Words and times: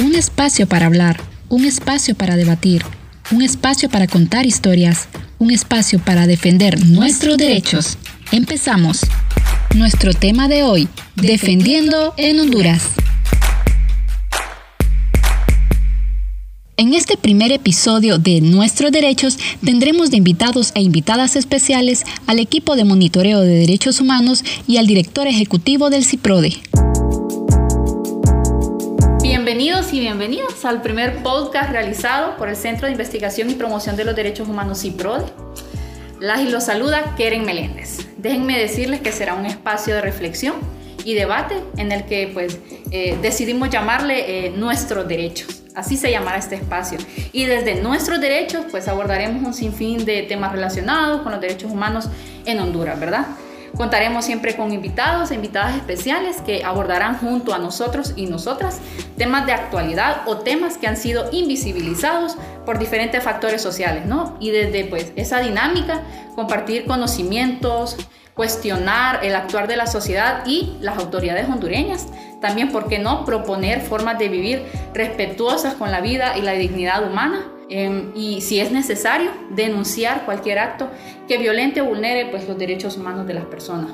Un 0.00 0.14
espacio 0.14 0.66
para 0.66 0.86
hablar, 0.86 1.20
un 1.50 1.66
espacio 1.66 2.14
para 2.14 2.36
debatir, 2.36 2.82
un 3.30 3.42
espacio 3.42 3.90
para 3.90 4.06
contar 4.06 4.46
historias, 4.46 5.08
un 5.38 5.50
espacio 5.50 5.98
para 5.98 6.26
defender 6.26 6.86
nuestros 6.86 7.36
derechos. 7.36 7.98
Empezamos. 8.32 9.00
Nuestro 9.74 10.14
tema 10.14 10.48
de 10.48 10.62
hoy, 10.62 10.88
Defendiendo 11.16 12.14
en 12.16 12.40
Honduras. 12.40 12.82
En 16.78 16.94
este 16.94 17.18
primer 17.18 17.52
episodio 17.52 18.16
de 18.16 18.40
Nuestros 18.40 18.90
Derechos 18.92 19.36
tendremos 19.62 20.10
de 20.10 20.16
invitados 20.16 20.72
e 20.74 20.80
invitadas 20.80 21.36
especiales 21.36 22.04
al 22.26 22.38
equipo 22.38 22.74
de 22.74 22.84
monitoreo 22.84 23.42
de 23.42 23.54
derechos 23.58 24.00
humanos 24.00 24.44
y 24.66 24.78
al 24.78 24.86
director 24.86 25.26
ejecutivo 25.26 25.90
del 25.90 26.06
CIPRODE. 26.06 26.56
Bienvenidos 29.52 29.92
y 29.92 29.98
bienvenidas 29.98 30.64
al 30.64 30.80
primer 30.80 31.24
podcast 31.24 31.72
realizado 31.72 32.36
por 32.36 32.48
el 32.48 32.54
Centro 32.54 32.86
de 32.86 32.92
Investigación 32.92 33.50
y 33.50 33.54
Promoción 33.54 33.96
de 33.96 34.04
los 34.04 34.14
Derechos 34.14 34.48
Humanos 34.48 34.82
CIPRODE. 34.82 35.24
Las 36.20 36.42
y 36.42 36.48
los 36.48 36.66
saluda 36.66 37.16
Keren 37.16 37.44
Meléndez. 37.44 38.06
Déjenme 38.16 38.56
decirles 38.56 39.00
que 39.00 39.10
será 39.10 39.34
un 39.34 39.46
espacio 39.46 39.96
de 39.96 40.02
reflexión 40.02 40.54
y 41.04 41.14
debate 41.14 41.56
en 41.78 41.90
el 41.90 42.04
que 42.04 42.30
pues 42.32 42.60
eh, 42.92 43.18
decidimos 43.22 43.70
llamarle 43.70 44.46
eh, 44.46 44.50
nuestros 44.50 45.08
derechos. 45.08 45.64
Así 45.74 45.96
se 45.96 46.12
llamará 46.12 46.38
este 46.38 46.54
espacio. 46.54 46.98
Y 47.32 47.46
desde 47.46 47.82
nuestros 47.82 48.20
derechos, 48.20 48.66
pues 48.70 48.86
abordaremos 48.86 49.44
un 49.44 49.52
sinfín 49.52 50.04
de 50.04 50.22
temas 50.22 50.52
relacionados 50.52 51.22
con 51.22 51.32
los 51.32 51.40
derechos 51.40 51.72
humanos 51.72 52.08
en 52.46 52.60
Honduras, 52.60 53.00
¿verdad? 53.00 53.26
Contaremos 53.76 54.24
siempre 54.24 54.56
con 54.56 54.72
invitados 54.72 55.30
e 55.30 55.34
invitadas 55.34 55.76
especiales 55.76 56.40
que 56.42 56.64
abordarán 56.64 57.18
junto 57.18 57.54
a 57.54 57.58
nosotros 57.58 58.12
y 58.16 58.26
nosotras 58.26 58.80
temas 59.16 59.46
de 59.46 59.52
actualidad 59.52 60.22
o 60.26 60.38
temas 60.38 60.76
que 60.78 60.86
han 60.86 60.96
sido 60.96 61.28
invisibilizados 61.32 62.36
por 62.66 62.78
diferentes 62.78 63.22
factores 63.22 63.62
sociales, 63.62 64.06
¿no? 64.06 64.36
Y 64.40 64.50
desde 64.50 64.84
pues 64.84 65.12
esa 65.16 65.40
dinámica 65.40 66.02
compartir 66.34 66.86
conocimientos, 66.86 67.96
cuestionar 68.34 69.24
el 69.24 69.34
actuar 69.34 69.68
de 69.68 69.76
la 69.76 69.86
sociedad 69.86 70.44
y 70.46 70.76
las 70.80 70.98
autoridades 70.98 71.48
hondureñas. 71.48 72.06
También, 72.40 72.72
¿por 72.72 72.88
qué 72.88 72.98
no?, 72.98 73.24
proponer 73.24 73.82
formas 73.82 74.18
de 74.18 74.28
vivir 74.28 74.64
respetuosas 74.94 75.74
con 75.74 75.90
la 75.90 76.00
vida 76.00 76.38
y 76.38 76.42
la 76.42 76.52
dignidad 76.52 77.06
humana. 77.06 77.44
Em, 77.70 78.10
y 78.14 78.40
si 78.40 78.60
es 78.60 78.72
necesario, 78.72 79.30
denunciar 79.50 80.24
cualquier 80.24 80.58
acto 80.58 80.90
que 81.28 81.38
violente 81.38 81.80
o 81.80 81.86
vulnere 81.86 82.26
pues, 82.26 82.46
los 82.48 82.58
derechos 82.58 82.96
humanos 82.96 83.26
de 83.26 83.34
las 83.34 83.44
personas. 83.44 83.92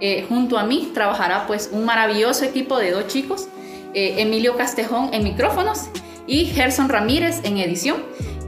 Eh, 0.00 0.26
junto 0.28 0.58
a 0.58 0.64
mí 0.64 0.90
trabajará 0.92 1.46
pues 1.46 1.70
un 1.72 1.86
maravilloso 1.86 2.44
equipo 2.44 2.78
de 2.78 2.90
dos 2.90 3.06
chicos, 3.06 3.48
eh, 3.94 4.16
Emilio 4.18 4.56
Castejón 4.56 5.08
en 5.14 5.24
micrófonos 5.24 5.88
y 6.26 6.44
Gerson 6.44 6.90
Ramírez 6.90 7.40
en 7.44 7.56
edición, 7.56 8.02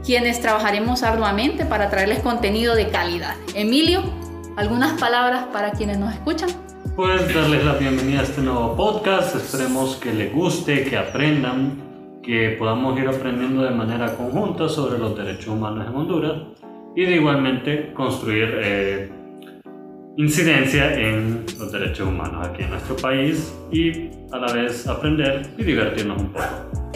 quienes 0.05 0.39
trabajaremos 0.39 1.01
arduamente 1.01 1.65
para 1.65 1.89
traerles 1.89 2.19
contenido 2.19 2.75
de 2.75 2.89
calidad. 2.89 3.35
Emilio, 3.55 4.03
¿Algunas 4.59 4.99
palabras 4.99 5.45
para 5.53 5.71
quienes 5.71 5.99
nos 5.99 6.13
escuchan? 6.13 6.49
Pues 6.97 7.33
darles 7.33 7.63
la 7.63 7.75
bienvenida 7.75 8.19
a 8.19 8.23
este 8.23 8.41
nuevo 8.41 8.75
podcast. 8.75 9.33
Esperemos 9.37 9.95
que 9.95 10.11
les 10.11 10.33
guste, 10.33 10.83
que 10.83 10.97
aprendan, 10.97 11.81
que 12.29 12.51
podamos 12.59 12.95
ir 12.99 13.07
aprendiendo 13.07 13.63
de 13.63 13.71
manera 13.71 14.15
conjunta 14.15 14.69
sobre 14.69 14.99
los 14.99 15.17
derechos 15.17 15.47
humanos 15.47 15.87
en 15.87 15.95
Honduras 15.95 16.33
y 16.95 17.03
de 17.03 17.15
igualmente 17.15 17.91
construir 17.91 18.53
eh, 18.61 19.09
incidencia 20.19 20.93
en 20.95 21.45
los 21.57 21.71
derechos 21.71 22.05
humanos 22.05 22.45
aquí 22.45 22.63
en 22.63 22.71
nuestro 22.71 22.97
país 22.97 23.53
y 23.71 24.09
a 24.33 24.37
la 24.37 24.51
vez 24.51 24.85
aprender 24.85 25.49
y 25.57 25.63
divertirnos 25.63 26.21
un 26.21 26.33
poco. 26.33 26.45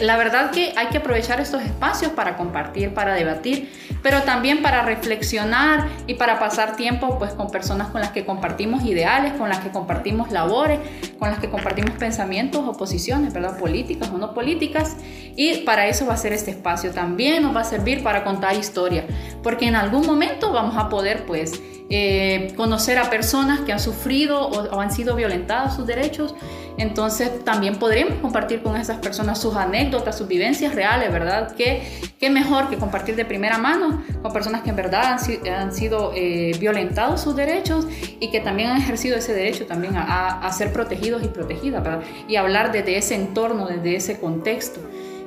La 0.00 0.16
verdad 0.16 0.50
que 0.50 0.72
hay 0.76 0.88
que 0.88 0.98
aprovechar 0.98 1.40
estos 1.40 1.62
espacios 1.62 2.12
para 2.12 2.36
compartir, 2.36 2.92
para 2.92 3.14
debatir, 3.14 3.70
pero 4.02 4.22
también 4.24 4.60
para 4.60 4.82
reflexionar 4.82 5.88
y 6.06 6.14
para 6.14 6.38
pasar 6.38 6.76
tiempo 6.76 7.18
pues 7.18 7.32
con 7.32 7.50
personas 7.50 7.88
con 7.88 8.00
las 8.00 8.10
que 8.10 8.26
compartimos 8.26 8.84
ideales, 8.84 9.32
con 9.34 9.48
las 9.48 9.60
que 9.60 9.70
compartimos 9.70 10.30
labores, 10.30 10.80
con 11.18 11.30
las 11.30 11.38
que 11.38 11.48
compartimos 11.48 11.92
pensamientos 11.92 12.62
o 12.66 12.76
posiciones, 12.76 13.32
¿verdad? 13.32 13.56
políticas 13.58 14.10
o 14.10 14.18
no 14.18 14.34
políticas, 14.34 14.96
y 15.36 15.58
para 15.58 15.86
eso 15.86 16.06
va 16.06 16.14
a 16.14 16.18
ser 16.18 16.32
este 16.32 16.50
espacio. 16.50 16.90
También 16.90 17.42
nos 17.42 17.56
va 17.56 17.60
a 17.60 17.64
servir 17.64 18.02
para 18.02 18.24
contar 18.24 18.56
historia, 18.56 19.06
porque 19.44 19.66
en 19.66 19.76
algún 19.76 20.04
momento 20.04 20.50
vamos 20.50 20.76
a 20.76 20.88
poder 20.88 21.24
pues 21.26 21.62
eh, 21.90 22.52
conocer 22.56 22.98
a 22.98 23.10
personas 23.10 23.60
que 23.60 23.72
han 23.72 23.78
sufrido 23.78 24.48
o, 24.48 24.80
han 24.80 24.90
sido 24.90 25.14
violentados 25.14 25.74
sus 25.74 25.86
derechos 25.86 26.34
entonces 26.76 27.44
también 27.44 27.76
podremos 27.76 28.14
compartir 28.20 28.62
con 28.62 28.76
esas 28.76 28.98
personas 28.98 29.40
sus 29.40 29.54
anécdotas, 29.54 30.18
sus 30.18 30.26
vivencias 30.26 30.74
reales, 30.74 31.12
¿verdad? 31.12 31.54
¿Qué, 31.56 31.82
qué 32.18 32.30
mejor 32.30 32.68
que 32.68 32.76
compartir 32.76 33.14
de 33.14 33.24
primera 33.24 33.58
mano 33.58 34.02
con 34.22 34.32
personas 34.32 34.62
que 34.62 34.70
en 34.70 34.76
verdad 34.76 35.18
han, 35.48 35.72
sido 35.72 36.12
eh, 36.16 36.52
violentados 36.58 37.20
sus 37.20 37.36
derechos 37.36 37.86
y 38.18 38.30
que 38.30 38.40
también 38.40 38.70
han 38.70 38.78
ejercido 38.78 39.16
ese 39.16 39.34
derecho 39.34 39.66
también 39.66 39.94
a, 39.96 40.50
ser 40.52 40.72
protegidos 40.72 41.22
y 41.24 41.28
protegidas, 41.28 41.82
¿verdad? 41.82 42.02
Y 42.28 42.36
hablar 42.36 42.72
desde 42.72 42.96
ese 42.96 43.14
entorno, 43.14 43.66
desde 43.66 43.96
ese 43.96 44.18
contexto. 44.18 44.80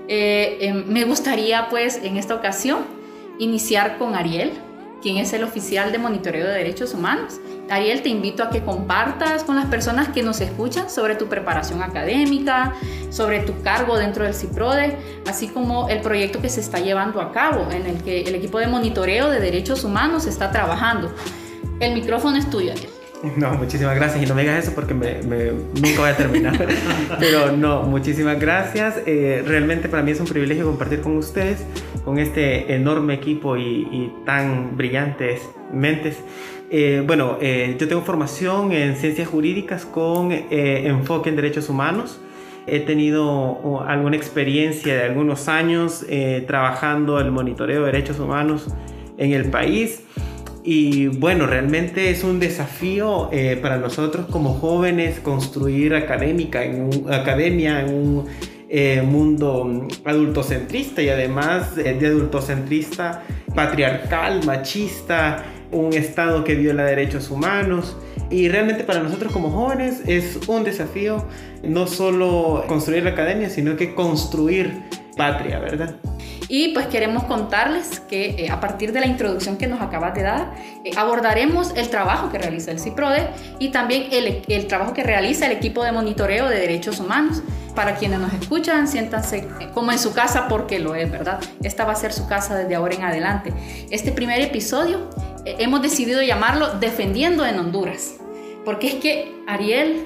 Eh, 0.08 0.58
em, 0.62 0.86
me 0.88 1.04
gustaría 1.04 1.68
pues 1.70 2.00
en 2.02 2.16
esta 2.16 2.34
ocasión 2.34 2.97
iniciar 3.40 3.98
con 3.98 4.16
Ariel, 4.16 4.52
quien 5.02 5.18
es 5.18 5.34
el 5.34 5.44
oficial 5.44 5.92
de 5.92 6.00
monitoreo 6.00 6.48
de 6.48 6.54
derechos 6.54 6.94
humanos. 6.94 7.40
Ariel, 7.70 8.02
te 8.02 8.10
invito 8.10 8.44
a 8.44 8.50
que 8.50 8.64
compartas 8.64 9.44
con 9.44 9.56
las 9.56 9.66
personas 9.66 10.10
que 10.10 10.24
nos 10.24 10.42
escuchan 10.42 10.90
sobre 10.90 11.16
tu 11.16 11.28
preparación 11.28 11.84
académica, 11.84 12.74
sobre 13.10 13.42
tu 13.42 13.62
cargo 13.62 13.98
dentro 13.98 14.24
del 14.24 14.34
CIPRODE, 14.34 14.98
así 15.28 15.50
como 15.50 15.90
el 15.90 16.02
proyecto 16.02 16.42
que 16.42 16.50
se 16.50 16.62
está 16.62 16.80
llevando 16.80 17.22
a 17.22 17.32
cabo, 17.32 17.70
en 17.72 17.86
el 17.86 18.04
que 18.04 18.22
el 18.22 18.36
equipo 18.36 18.60
de 18.60 18.68
monitoreo 18.68 19.30
de 19.30 19.40
derechos 19.40 19.84
humanos 19.84 20.26
está 20.26 20.52
trabajando. 20.52 21.14
El 21.80 21.94
micrófono 21.94 22.38
es 22.38 22.50
tuyo, 22.50 22.72
Ariel. 22.72 22.97
No, 23.38 23.54
muchísimas 23.56 23.96
gracias. 23.96 24.24
Y 24.24 24.26
no 24.28 24.36
me 24.36 24.42
digas 24.42 24.64
eso 24.64 24.76
porque 24.76 24.94
me, 24.94 25.22
nunca 25.22 26.00
voy 26.00 26.10
a 26.10 26.18
terminar. 26.18 26.68
Pero 27.20 27.52
no, 27.52 27.84
muchísimas 27.84 28.40
gracias. 28.40 29.02
Eh, 29.06 29.44
realmente 29.46 29.90
para 29.90 30.04
mí 30.04 30.12
es 30.12 30.20
un 30.20 30.28
privilegio 30.28 30.66
compartir 30.66 31.02
con 31.02 31.18
ustedes, 31.18 31.66
con 32.06 32.20
este 32.20 32.74
enorme 32.74 33.16
equipo 33.16 33.58
y, 33.58 34.12
tan 34.26 34.78
brillantes 34.78 35.42
mentes. 35.72 36.18
Eh, 36.70 37.04
bueno, 37.06 37.38
eh, 37.42 37.76
yo 37.80 37.88
tengo 37.88 38.02
formación 38.02 38.72
en 38.74 38.96
ciencias 38.98 39.28
jurídicas 39.28 39.86
con 39.86 40.32
enfoque 40.32 41.30
en 41.30 41.36
derechos 41.36 41.70
humanos. 41.70 42.20
He 42.70 42.82
tenido 42.82 43.86
alguna 43.88 44.18
experiencia 44.18 44.94
de 44.94 45.04
algunos 45.04 45.48
años 45.48 46.06
trabajando 46.48 47.20
el 47.22 47.32
monitoreo 47.32 47.86
de 47.86 47.92
derechos 47.94 48.20
humanos 48.20 48.68
en 49.18 49.32
el 49.32 49.50
país. 49.50 50.04
Y 50.70 51.08
bueno, 51.08 51.48
realmente 51.48 52.10
es 52.10 52.26
un 52.26 52.42
desafío 52.42 53.30
eh, 53.32 53.58
para 53.62 53.78
nosotros 53.78 54.26
como 54.30 54.54
jóvenes 54.56 55.22
construir 55.22 55.96
académica 55.96 56.62
en 56.62 56.90
academia 57.10 57.80
en 57.80 57.94
un 57.94 58.26
eh, 58.68 59.02
mundo 59.02 59.88
adultocentrista 60.04 61.02
y 61.02 61.08
además 61.08 61.78
eh, 61.78 61.94
de 61.98 62.08
adultocentrista 62.08 63.24
patriarcal, 63.56 64.44
machista, 64.46 65.46
un 65.72 65.94
Estado 65.94 66.44
que 66.44 66.56
viola 66.56 66.84
derechos 66.84 67.32
humanos. 67.32 67.96
Y 68.30 68.50
realmente 68.50 68.84
para 68.84 69.02
nosotros 69.02 69.32
como 69.32 69.52
jóvenes 69.52 70.02
es 70.06 70.38
un 70.48 70.66
desafío 70.66 71.24
no 71.64 71.88
solo 71.88 72.66
construir 72.68 73.04
la 73.04 73.12
academia, 73.12 73.50
sino 73.50 73.78
que 73.78 73.96
construir 73.96 74.74
patria, 75.16 75.60
¿verdad? 75.60 75.96
Y 76.50 76.70
pues 76.70 76.88
queremos 76.88 77.26
contarles 77.26 78.00
que 78.00 78.46
eh, 78.46 78.50
a 78.50 78.60
partir 78.60 78.94
de 78.94 79.02
la 79.02 79.08
introducción 79.08 79.58
que 79.58 79.68
nos 79.68 79.82
acabas 79.82 80.14
de 80.14 80.24
dar, 80.24 80.54
eh, 80.86 80.92
abordaremos 80.96 81.74
el 81.76 81.90
trabajo 81.90 82.30
que 82.32 82.38
realiza 82.38 82.72
el 82.72 82.80
CIPRODE 82.80 83.28
y 83.60 83.70
también 83.70 84.08
el, 84.12 84.44
el, 84.48 84.68
trabajo 84.68 84.94
que 84.94 85.04
realiza 85.04 85.46
el 85.46 85.52
equipo 85.52 85.84
de 85.84 85.92
monitoreo 85.92 86.48
de 86.48 86.60
derechos 86.60 87.00
humanos. 87.00 87.42
Para 87.76 87.96
quienes 87.96 88.20
nos 88.20 88.34
escuchan, 88.34 88.88
siéntanse 88.88 89.48
eh, 89.60 89.70
como 89.74 89.92
en 89.92 90.00
su 90.00 90.14
casa 90.14 90.48
porque 90.48 90.80
lo 90.80 90.96
es, 90.96 91.12
¿verdad? 91.12 91.40
Esta 91.62 91.86
va 91.86 91.92
a 91.92 91.96
ser 91.96 92.14
su 92.14 92.28
casa 92.28 92.56
desde 92.56 92.76
ahora 92.76 92.96
en 92.96 93.04
adelante. 93.04 93.54
Este 93.92 94.12
primer 94.12 94.42
episodio 94.42 95.10
hemos 95.46 95.82
decidido 95.82 96.22
llamarlo 96.22 96.80
Defendiendo 96.80 97.46
en 97.46 97.60
Honduras, 97.60 98.16
porque 98.66 98.88
es 98.88 98.96
que 98.96 99.32
Ariel, 99.48 100.06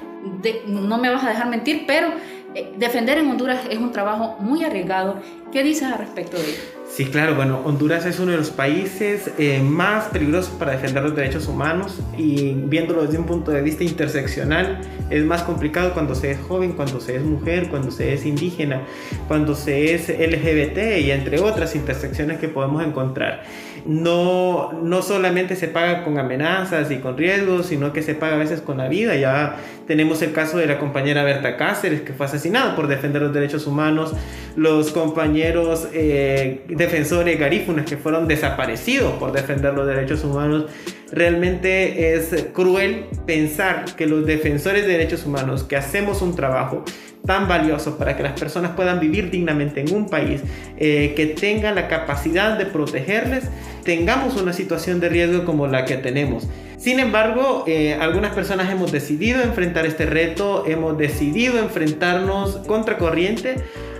no 0.66 0.98
me 0.98 1.10
vas 1.10 1.24
a 1.24 1.30
dejar 1.30 1.48
mentir, 1.48 1.84
pero 1.86 2.08
eh, 2.54 2.72
defender 2.76 3.18
en 3.18 3.30
Honduras 3.30 3.60
es 3.70 3.78
un 3.78 3.92
trabajo 3.92 4.36
muy 4.40 4.64
arriesgado. 4.64 5.20
¿Qué 5.50 5.62
dices 5.62 5.84
al 5.84 5.98
respecto 5.98 6.36
de 6.36 6.44
ello? 6.44 6.60
Sí, 6.92 7.06
claro, 7.06 7.34
bueno, 7.34 7.62
Honduras 7.64 8.04
es 8.04 8.20
uno 8.20 8.32
de 8.32 8.36
los 8.36 8.50
países 8.50 9.30
eh, 9.38 9.62
más 9.62 10.08
peligrosos 10.08 10.52
para 10.58 10.72
defender 10.72 11.02
los 11.02 11.16
derechos 11.16 11.48
humanos 11.48 11.98
y 12.18 12.52
viéndolo 12.52 13.06
desde 13.06 13.16
un 13.16 13.24
punto 13.24 13.50
de 13.50 13.62
vista 13.62 13.82
interseccional 13.82 14.82
es 15.08 15.24
más 15.24 15.42
complicado 15.42 15.94
cuando 15.94 16.14
se 16.14 16.32
es 16.32 16.38
joven, 16.40 16.72
cuando 16.72 17.00
se 17.00 17.16
es 17.16 17.22
mujer, 17.22 17.68
cuando 17.70 17.90
se 17.90 18.12
es 18.12 18.26
indígena, 18.26 18.82
cuando 19.26 19.54
se 19.54 19.94
es 19.94 20.10
LGBT 20.10 21.00
y 21.00 21.10
entre 21.12 21.40
otras 21.40 21.74
intersecciones 21.74 22.38
que 22.38 22.48
podemos 22.48 22.84
encontrar 22.84 23.42
no, 23.86 24.72
no 24.72 25.02
solamente 25.02 25.56
se 25.56 25.68
paga 25.68 26.04
con 26.04 26.18
amenazas 26.18 26.90
y 26.90 26.98
con 26.98 27.16
riesgos, 27.16 27.66
sino 27.66 27.92
que 27.92 28.02
se 28.02 28.14
paga 28.14 28.34
a 28.34 28.38
veces 28.38 28.60
con 28.60 28.78
la 28.78 28.88
vida. 28.88 29.16
Ya 29.16 29.56
tenemos 29.86 30.22
el 30.22 30.32
caso 30.32 30.58
de 30.58 30.66
la 30.66 30.78
compañera 30.78 31.24
Berta 31.24 31.56
Cáceres, 31.56 32.02
que 32.02 32.12
fue 32.12 32.26
asesinada 32.26 32.76
por 32.76 32.88
defender 32.88 33.22
los 33.22 33.32
derechos 33.32 33.66
humanos, 33.66 34.14
los 34.56 34.92
compañeros 34.92 35.88
eh, 35.92 36.64
defensores 36.68 37.38
garífunas 37.38 37.86
que 37.86 37.96
fueron 37.96 38.28
desaparecidos 38.28 39.14
por 39.14 39.32
defender 39.32 39.74
los 39.74 39.86
derechos 39.86 40.24
humanos. 40.24 40.66
Realmente 41.10 42.14
es 42.14 42.46
cruel 42.52 43.06
pensar 43.26 43.84
que 43.96 44.06
los 44.06 44.24
defensores 44.26 44.86
de 44.86 44.92
derechos 44.92 45.26
humanos, 45.26 45.64
que 45.64 45.76
hacemos 45.76 46.22
un 46.22 46.34
trabajo, 46.34 46.84
tan 47.26 47.48
valioso 47.48 47.96
para 47.98 48.16
que 48.16 48.22
las 48.22 48.38
personas 48.38 48.72
puedan 48.72 49.00
vivir 49.00 49.30
dignamente 49.30 49.80
en 49.80 49.94
un 49.94 50.08
país, 50.08 50.42
eh, 50.76 51.12
que 51.16 51.26
tengan 51.26 51.74
la 51.74 51.88
capacidad 51.88 52.58
de 52.58 52.66
protegerles, 52.66 53.44
tengamos 53.84 54.40
una 54.40 54.52
situación 54.52 55.00
de 55.00 55.08
riesgo 55.08 55.44
como 55.44 55.66
la 55.66 55.84
que 55.84 55.96
tenemos. 55.96 56.48
Sin 56.78 56.98
embargo, 56.98 57.62
eh, 57.68 57.94
algunas 57.94 58.34
personas 58.34 58.68
hemos 58.68 58.90
decidido 58.90 59.40
enfrentar 59.40 59.86
este 59.86 60.04
reto, 60.04 60.64
hemos 60.66 60.98
decidido 60.98 61.60
enfrentarnos 61.60 62.56
contra 62.66 62.98
corriente 62.98 63.56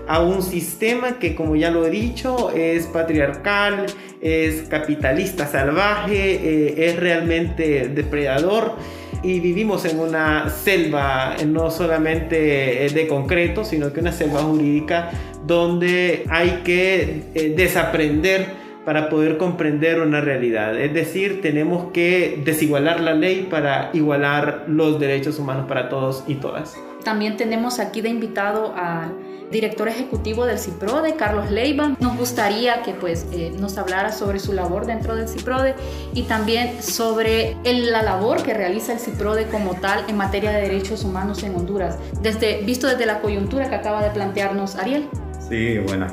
a 0.07 0.21
un 0.21 0.41
sistema 0.41 1.19
que, 1.19 1.35
como 1.35 1.55
ya 1.55 1.71
lo 1.71 1.85
he 1.85 1.89
dicho, 1.89 2.51
es 2.51 2.87
patriarcal, 2.87 3.85
es 4.21 4.63
capitalista 4.63 5.47
salvaje, 5.47 6.35
eh, 6.35 6.89
es 6.89 6.99
realmente 6.99 7.89
depredador 7.89 8.75
y 9.23 9.39
vivimos 9.39 9.85
en 9.85 9.99
una 9.99 10.49
selva 10.49 11.35
no 11.47 11.71
solamente 11.71 12.85
eh, 12.85 12.89
de 12.89 13.07
concreto, 13.07 13.63
sino 13.63 13.93
que 13.93 14.01
una 14.01 14.11
selva 14.11 14.41
jurídica 14.41 15.11
donde 15.45 16.25
hay 16.29 16.61
que 16.65 17.23
eh, 17.33 17.53
desaprender 17.55 18.61
para 18.85 19.09
poder 19.09 19.37
comprender 19.37 20.01
una 20.01 20.19
realidad. 20.19 20.77
Es 20.77 20.93
decir, 20.93 21.41
tenemos 21.41 21.91
que 21.93 22.41
desigualar 22.43 22.99
la 22.99 23.13
ley 23.13 23.47
para 23.49 23.89
igualar 23.93 24.65
los 24.67 24.99
derechos 24.99 25.39
humanos 25.39 25.67
para 25.69 25.87
todos 25.87 26.25
y 26.27 26.35
todas. 26.35 26.77
También 27.03 27.37
tenemos 27.37 27.79
aquí 27.79 28.01
de 28.01 28.09
invitado 28.09 28.73
al 28.75 29.13
director 29.51 29.87
ejecutivo 29.87 30.45
del 30.45 30.57
CIPRODE, 30.57 31.15
Carlos 31.15 31.51
Leiva. 31.51 31.95
Nos 31.99 32.17
gustaría 32.17 32.81
que 32.81 32.93
pues, 32.93 33.27
eh, 33.31 33.53
nos 33.57 33.77
hablara 33.77 34.11
sobre 34.11 34.39
su 34.39 34.51
labor 34.51 34.85
dentro 34.85 35.15
del 35.15 35.29
CIPRODE 35.29 35.75
y 36.13 36.23
también 36.23 36.81
sobre 36.81 37.55
la 37.63 38.01
labor 38.01 38.41
que 38.43 38.53
realiza 38.53 38.93
el 38.93 38.99
CIPRODE 38.99 39.47
como 39.47 39.75
tal 39.75 40.05
en 40.09 40.17
materia 40.17 40.51
de 40.51 40.61
derechos 40.61 41.03
humanos 41.03 41.43
en 41.43 41.55
Honduras, 41.55 41.97
desde, 42.21 42.63
visto 42.63 42.87
desde 42.87 43.05
la 43.05 43.21
coyuntura 43.21 43.69
que 43.69 43.75
acaba 43.75 44.03
de 44.03 44.09
plantearnos 44.09 44.75
Ariel. 44.75 45.07
Sí, 45.47 45.77
bueno. 45.79 46.07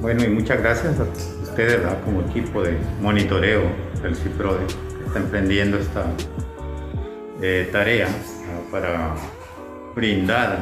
Bueno, 0.00 0.24
y 0.24 0.28
muchas 0.28 0.60
gracias 0.60 0.98
a 1.00 1.04
ustedes 1.42 1.80
como 2.04 2.20
equipo 2.22 2.62
de 2.62 2.76
monitoreo 3.00 3.62
del 4.02 4.16
CIPRODE 4.16 4.66
que 4.66 5.06
está 5.06 5.18
emprendiendo 5.18 5.78
esta 5.78 6.04
eh, 7.40 7.68
tarea 7.72 8.08
para 8.70 9.14
brindar 9.94 10.58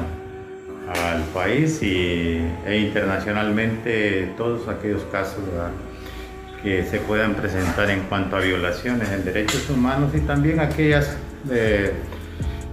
al 0.88 1.22
país 1.34 1.82
y, 1.82 2.42
e 2.66 2.78
internacionalmente 2.78 4.32
todos 4.36 4.68
aquellos 4.68 5.02
casos 5.04 5.40
que 6.62 6.84
se 6.84 6.98
puedan 6.98 7.34
presentar 7.34 7.90
en 7.90 8.00
cuanto 8.02 8.36
a 8.36 8.40
violaciones 8.40 9.10
en 9.10 9.24
derechos 9.24 9.68
humanos 9.68 10.12
y 10.14 10.20
también 10.20 10.60
aquellas, 10.60 11.16
eh, 11.50 11.92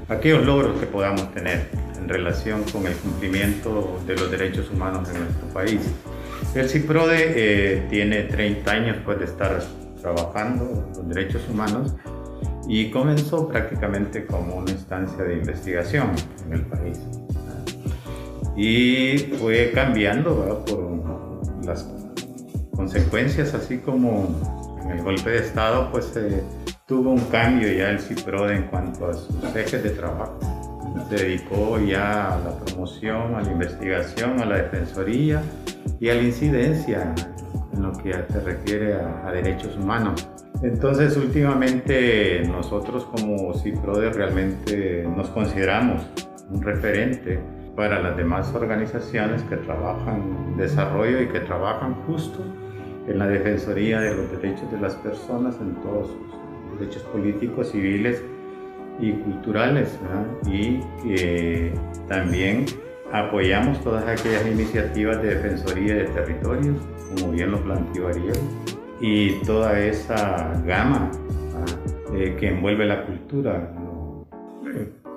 aquellos 0.08 0.46
logros 0.46 0.80
que 0.80 0.86
podamos 0.86 1.34
tener 1.34 1.68
en 1.98 2.08
relación 2.08 2.64
con 2.66 2.86
el 2.86 2.94
cumplimiento 2.94 4.00
de 4.06 4.16
los 4.16 4.30
derechos 4.30 4.70
humanos 4.70 5.10
en 5.10 5.24
nuestro 5.24 5.48
país. 5.48 5.82
El 6.56 6.70
CIPRODE 6.70 7.34
eh, 7.36 7.88
tiene 7.90 8.24
30 8.24 8.72
años 8.72 8.98
pues, 9.04 9.20
de 9.20 9.26
estar 9.26 9.60
trabajando 10.02 10.90
los 10.96 11.08
derechos 11.08 11.42
humanos 11.50 11.94
y 12.68 12.92
comenzó 12.92 13.48
prácticamente 13.48 14.26
como 14.26 14.56
una 14.56 14.72
instancia 14.72 15.24
de 15.24 15.34
investigación 15.36 16.12
en 16.50 16.54
el 16.54 16.66
país 16.66 17.00
y 18.60 19.18
fue 19.40 19.72
cambiando 19.74 20.66
por 20.66 21.66
las 21.66 21.88
consecuencias, 22.76 23.54
así 23.54 23.78
como 23.78 24.28
en 24.84 24.92
el 24.92 25.04
golpe 25.04 25.30
de 25.30 25.38
Estado, 25.38 25.90
pues 25.92 26.14
tuvo 26.86 27.12
un 27.12 27.24
cambio 27.26 27.72
ya 27.72 27.92
el 27.92 28.00
CIPROD 28.00 28.52
en 28.52 28.64
cuanto 28.64 29.08
a 29.08 29.14
sus 29.14 29.44
ejes 29.56 29.82
de 29.82 29.92
trabajo. 29.92 30.38
Se 31.08 31.16
dedicó 31.16 31.80
ya 31.80 32.34
a 32.34 32.40
la 32.40 32.60
promoción, 32.66 33.36
a 33.36 33.42
la 33.42 33.50
investigación, 33.50 34.42
a 34.42 34.46
la 34.46 34.58
defensoría 34.58 35.42
y 36.02 36.10
a 36.10 36.16
la 36.16 36.24
incidencia 36.24 37.16
en 37.74 37.82
lo 37.82 37.94
que 37.94 38.12
se 38.12 38.40
refiere 38.42 38.96
a, 38.96 39.26
a 39.26 39.32
derechos 39.32 39.78
humanos. 39.78 40.28
Entonces, 40.64 41.16
últimamente 41.16 42.44
nosotros 42.46 43.06
como 43.06 43.54
CIPRODE 43.54 44.10
realmente 44.12 45.08
nos 45.16 45.30
consideramos 45.30 46.02
un 46.52 46.62
referente 46.62 47.40
para 47.76 48.02
las 48.02 48.18
demás 48.18 48.54
organizaciones 48.54 49.42
que 49.44 49.58
trabajan 49.58 50.58
desarrollo 50.58 51.22
y 51.22 51.28
que 51.28 51.40
trabajan 51.42 51.94
justo 52.06 52.44
en 53.08 53.20
la 53.20 53.28
defensoría 53.28 54.02
de 54.02 54.16
los 54.16 54.32
derechos 54.32 54.72
de 54.72 54.80
las 54.80 54.96
personas 54.96 55.58
en 55.62 55.76
todos 55.76 56.08
sus 56.08 56.80
derechos 56.80 57.04
políticos, 57.04 57.72
civiles 57.72 58.24
y 59.00 59.14
culturales. 59.14 59.98
Y 60.46 60.80
que 61.04 61.74
también 62.08 62.66
apoyamos 63.12 63.82
todas 63.84 64.06
aquellas 64.08 64.46
iniciativas 64.46 65.22
de 65.22 65.36
defensoría 65.36 65.96
de 65.96 66.04
territorios, 66.06 66.78
como 67.16 67.32
bien 67.32 67.52
lo 67.52 67.62
planteó 67.64 68.08
Ariel, 68.08 68.38
y 69.02 69.34
toda 69.46 69.80
esa 69.80 70.62
gama 70.66 71.10
eh, 72.14 72.36
que 72.40 72.50
envuelve 72.50 72.86
la 72.86 73.06
cultura 73.06 73.72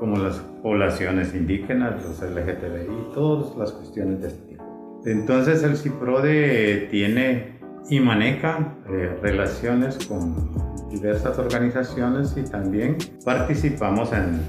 como 0.03 0.17
las 0.17 0.39
poblaciones 0.65 1.33
indígenas, 1.33 2.03
los 2.03 2.21
LGTBI, 2.21 3.15
todas 3.15 3.57
las 3.57 3.71
cuestiones 3.71 4.21
de 4.21 4.27
este 4.27 4.49
tipo. 4.49 5.01
Entonces 5.07 5.63
el 5.63 5.77
CIPRODE 5.77 6.89
tiene 6.91 7.61
y 7.89 8.01
maneja 8.01 8.75
eh, 8.89 9.17
relaciones 9.23 10.05
con 10.09 10.91
diversas 10.91 11.39
organizaciones 11.39 12.37
y 12.37 12.43
también 12.43 12.99
participamos 13.25 14.13
en 14.13 14.41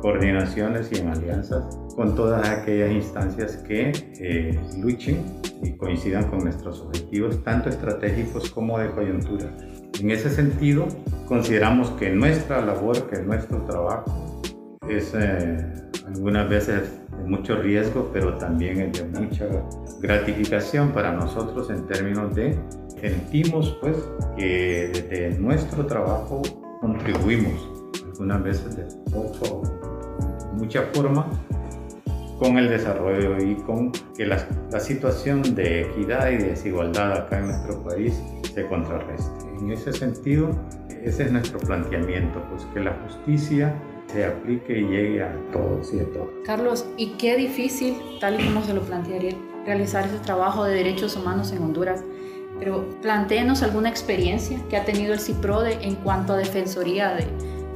coordinaciones 0.00 0.90
y 0.90 1.00
en 1.00 1.08
alianzas 1.08 1.78
con 1.94 2.14
todas 2.14 2.48
aquellas 2.48 2.90
instancias 2.90 3.56
que 3.68 3.92
eh, 4.18 4.58
luchen 4.80 5.22
y 5.62 5.76
coincidan 5.76 6.24
con 6.30 6.38
nuestros 6.38 6.80
objetivos, 6.80 7.44
tanto 7.44 7.68
estratégicos 7.68 8.50
como 8.50 8.78
de 8.78 8.90
coyuntura. 8.92 9.54
En 10.00 10.10
ese 10.10 10.30
sentido, 10.30 10.88
consideramos 11.26 11.90
que 11.92 12.10
nuestra 12.10 12.62
labor, 12.62 13.10
que 13.10 13.20
nuestro 13.20 13.62
trabajo, 13.64 14.35
es 14.88 15.12
eh, 15.14 15.56
algunas 16.06 16.48
veces 16.48 17.00
de 17.16 17.24
mucho 17.24 17.56
riesgo, 17.56 18.10
pero 18.12 18.36
también 18.38 18.80
es 18.80 18.92
de 18.92 19.20
mucha 19.20 19.46
gratificación 20.00 20.90
para 20.90 21.12
nosotros 21.12 21.70
en 21.70 21.86
términos 21.86 22.34
de 22.34 22.58
sentimos 23.00 23.76
pues 23.80 23.96
que 24.36 24.90
desde 24.92 25.38
nuestro 25.38 25.86
trabajo 25.86 26.42
contribuimos 26.80 27.54
algunas 28.04 28.42
veces 28.42 28.76
de 28.76 28.84
poco, 29.10 29.62
mucha 30.54 30.82
forma 30.94 31.26
con 32.38 32.58
el 32.58 32.68
desarrollo 32.68 33.38
y 33.42 33.54
con 33.62 33.92
que 34.14 34.26
la, 34.26 34.46
la, 34.70 34.80
situación 34.80 35.54
de 35.54 35.82
equidad 35.82 36.30
y 36.30 36.36
desigualdad 36.36 37.12
acá 37.12 37.38
en 37.38 37.46
nuestro 37.46 37.82
país 37.82 38.20
se 38.54 38.66
contrarreste. 38.66 39.46
En 39.58 39.70
ese 39.70 39.92
sentido, 39.92 40.50
ese 41.02 41.24
es 41.24 41.32
nuestro 41.32 41.58
planteamiento, 41.60 42.42
pues 42.50 42.64
que 42.74 42.80
la 42.80 42.92
justicia 43.04 43.74
se 44.12 44.24
aplique 44.24 44.78
y 44.78 44.82
llegue 44.82 45.22
a 45.22 45.34
todos 45.52 45.92
y 45.92 46.00
a 46.00 46.04
todos. 46.12 46.28
Carlos, 46.44 46.86
y 46.96 47.08
qué 47.18 47.36
difícil, 47.36 47.96
tal 48.20 48.40
y 48.40 48.44
como 48.44 48.62
se 48.64 48.74
lo 48.74 48.82
plantearía, 48.82 49.36
realizar 49.64 50.06
ese 50.06 50.18
trabajo 50.18 50.64
de 50.64 50.74
derechos 50.74 51.16
humanos 51.16 51.52
en 51.52 51.62
Honduras. 51.62 52.02
Pero 52.58 52.88
plantéenos 53.02 53.62
alguna 53.62 53.90
experiencia 53.90 54.58
que 54.70 54.76
ha 54.76 54.84
tenido 54.84 55.12
el 55.12 55.20
CIPRODE 55.20 55.78
en 55.82 55.96
cuanto 55.96 56.32
a 56.32 56.36
defensoría 56.36 57.12
de, 57.14 57.26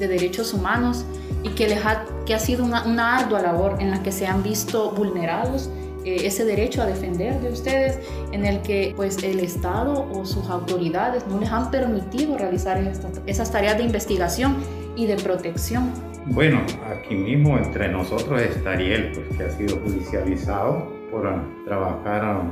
de 0.00 0.08
derechos 0.08 0.52
humanos 0.52 1.04
y 1.42 1.50
que, 1.50 1.68
les 1.68 1.84
ha, 1.84 2.04
que 2.26 2.34
ha 2.34 2.38
sido 2.38 2.64
una, 2.64 3.16
ardua 3.16 3.40
labor 3.40 3.76
en 3.78 3.90
la 3.90 4.02
que 4.02 4.10
se 4.10 4.26
han 4.26 4.42
visto 4.42 4.90
vulnerados 4.90 5.70
eh, 6.04 6.26
ese 6.26 6.44
derecho 6.44 6.82
a 6.82 6.87
defender 6.87 7.40
de 7.40 7.50
ustedes, 7.50 7.99
en 8.32 8.46
el 8.46 8.62
que 8.62 8.94
pues 8.96 9.22
el 9.22 9.38
Estado 9.40 10.08
o 10.12 10.25
sus 10.25 10.49
autoridades 10.49 11.26
no 11.26 11.38
les 11.38 11.50
han 11.50 11.70
permitido 11.70 12.38
realizar 12.38 12.80
esas 13.26 13.52
tareas 13.52 13.76
de 13.76 13.84
investigación 13.84 14.56
y 14.96 15.06
de 15.06 15.16
protección. 15.16 15.92
Bueno, 16.27 16.61
aquí 16.87 17.15
mismo 17.15 17.59
entre 17.59 17.89
nosotros 17.89 18.41
está 18.41 18.73
Ariel, 18.73 19.12
pues, 19.15 19.37
que 19.37 19.45
ha 19.45 19.50
sido 19.50 19.79
judicializado 19.79 20.87
por 21.11 21.29
trabajar 21.65 22.43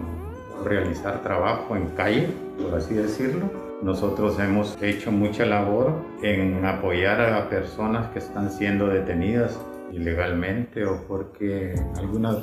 realizar 0.65 1.23
trabajo 1.23 1.77
en 1.77 1.87
calle, 1.91 2.29
por 2.61 2.75
así 2.75 2.95
decirlo. 2.95 3.51
Nosotros 3.83 4.39
hemos 4.41 4.77
hecho 4.83 5.13
mucha 5.13 5.45
labor 5.47 5.93
en 6.23 6.65
apoyar 6.65 7.21
a 7.33 7.49
personas 7.49 8.09
que 8.11 8.19
están 8.19 8.51
siendo 8.51 8.89
detenidas 8.89 9.61
ilegalmente 9.93 10.85
o 10.85 11.01
porque 11.07 11.73
en 11.73 11.97
algunas 11.97 12.37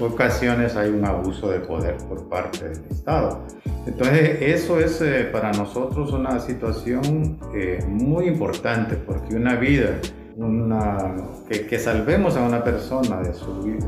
ocasiones 0.00 0.76
hay 0.76 0.90
un 0.90 1.04
abuso 1.04 1.50
de 1.50 1.60
poder 1.60 1.96
por 2.08 2.28
parte 2.28 2.68
del 2.68 2.84
Estado. 2.90 3.40
Entonces 3.86 4.42
eso 4.42 4.80
es 4.80 5.00
eh, 5.00 5.28
para 5.32 5.52
nosotros 5.52 6.12
una 6.12 6.38
situación 6.40 7.38
eh, 7.54 7.78
muy 7.88 8.26
importante 8.26 8.96
porque 8.96 9.36
una 9.36 9.54
vida, 9.54 10.00
una, 10.36 11.16
que, 11.48 11.66
que, 11.66 11.78
salvemos 11.78 12.36
a 12.36 12.42
una 12.42 12.62
persona 12.64 13.20
de 13.20 13.34
su 13.34 13.62
vida, 13.62 13.86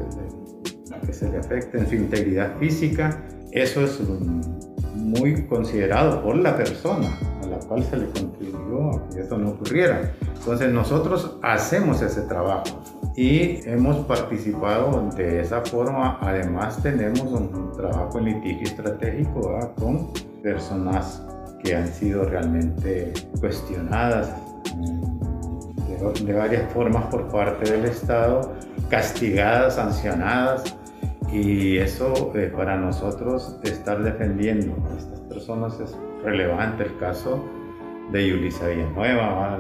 que 1.05 1.13
se 1.13 1.31
le 1.31 1.39
afecte 1.39 1.79
en 1.79 1.89
su 1.89 1.95
integridad 1.95 2.57
física, 2.59 3.23
eso 3.53 3.83
es 3.83 4.01
muy 4.95 5.47
considerado 5.47 6.23
por 6.23 6.37
la 6.37 6.57
persona 6.57 7.09
a 7.43 7.47
la 7.47 7.59
cual 7.59 7.85
se 7.85 7.97
le 7.97 8.07
contribuyó 8.07 8.91
a 8.91 9.09
que 9.11 9.21
esto 9.21 9.39
no 9.39 9.51
ocurriera. 9.51 10.13
Entonces 10.35 10.73
nosotros 10.73 11.39
hacemos 11.43 12.03
ese 12.03 12.23
trabajo 12.23 12.83
y 13.17 13.61
hemos 13.69 14.05
participado 14.07 15.09
de 15.17 15.41
esa 15.41 15.61
forma. 15.63 16.19
Además 16.21 16.83
tenemos 16.83 17.23
un 17.23 17.73
trabajo 17.77 18.19
en 18.19 18.25
litigio 18.25 18.67
estratégico 18.67 19.73
con 19.79 20.11
personas 20.43 21.23
que 21.63 21.75
han 21.75 21.89
sido 21.89 22.25
realmente 22.25 23.13
cuestionadas 23.41 24.31
de, 26.13 26.33
varias 26.33 26.73
formas 26.73 27.07
por 27.07 27.29
parte 27.29 27.71
del 27.71 27.85
Estado, 27.87 28.53
castigadas, 28.89 29.77
sancionadas 29.77 30.77
y 31.33 31.79
eso 31.79 32.33
eh, 32.35 32.53
para 32.55 32.77
nosotros 32.77 33.59
estar 33.65 34.03
defendiendo 34.03 34.75
a 34.91 34.99
estas 34.99 35.21
personas 35.21 35.81
es 35.81 35.97
relevante. 36.23 36.85
El 36.85 36.97
caso 36.99 37.45
de 38.13 38.29
Yulisa 38.29 38.69
Villanueva, 38.69 39.59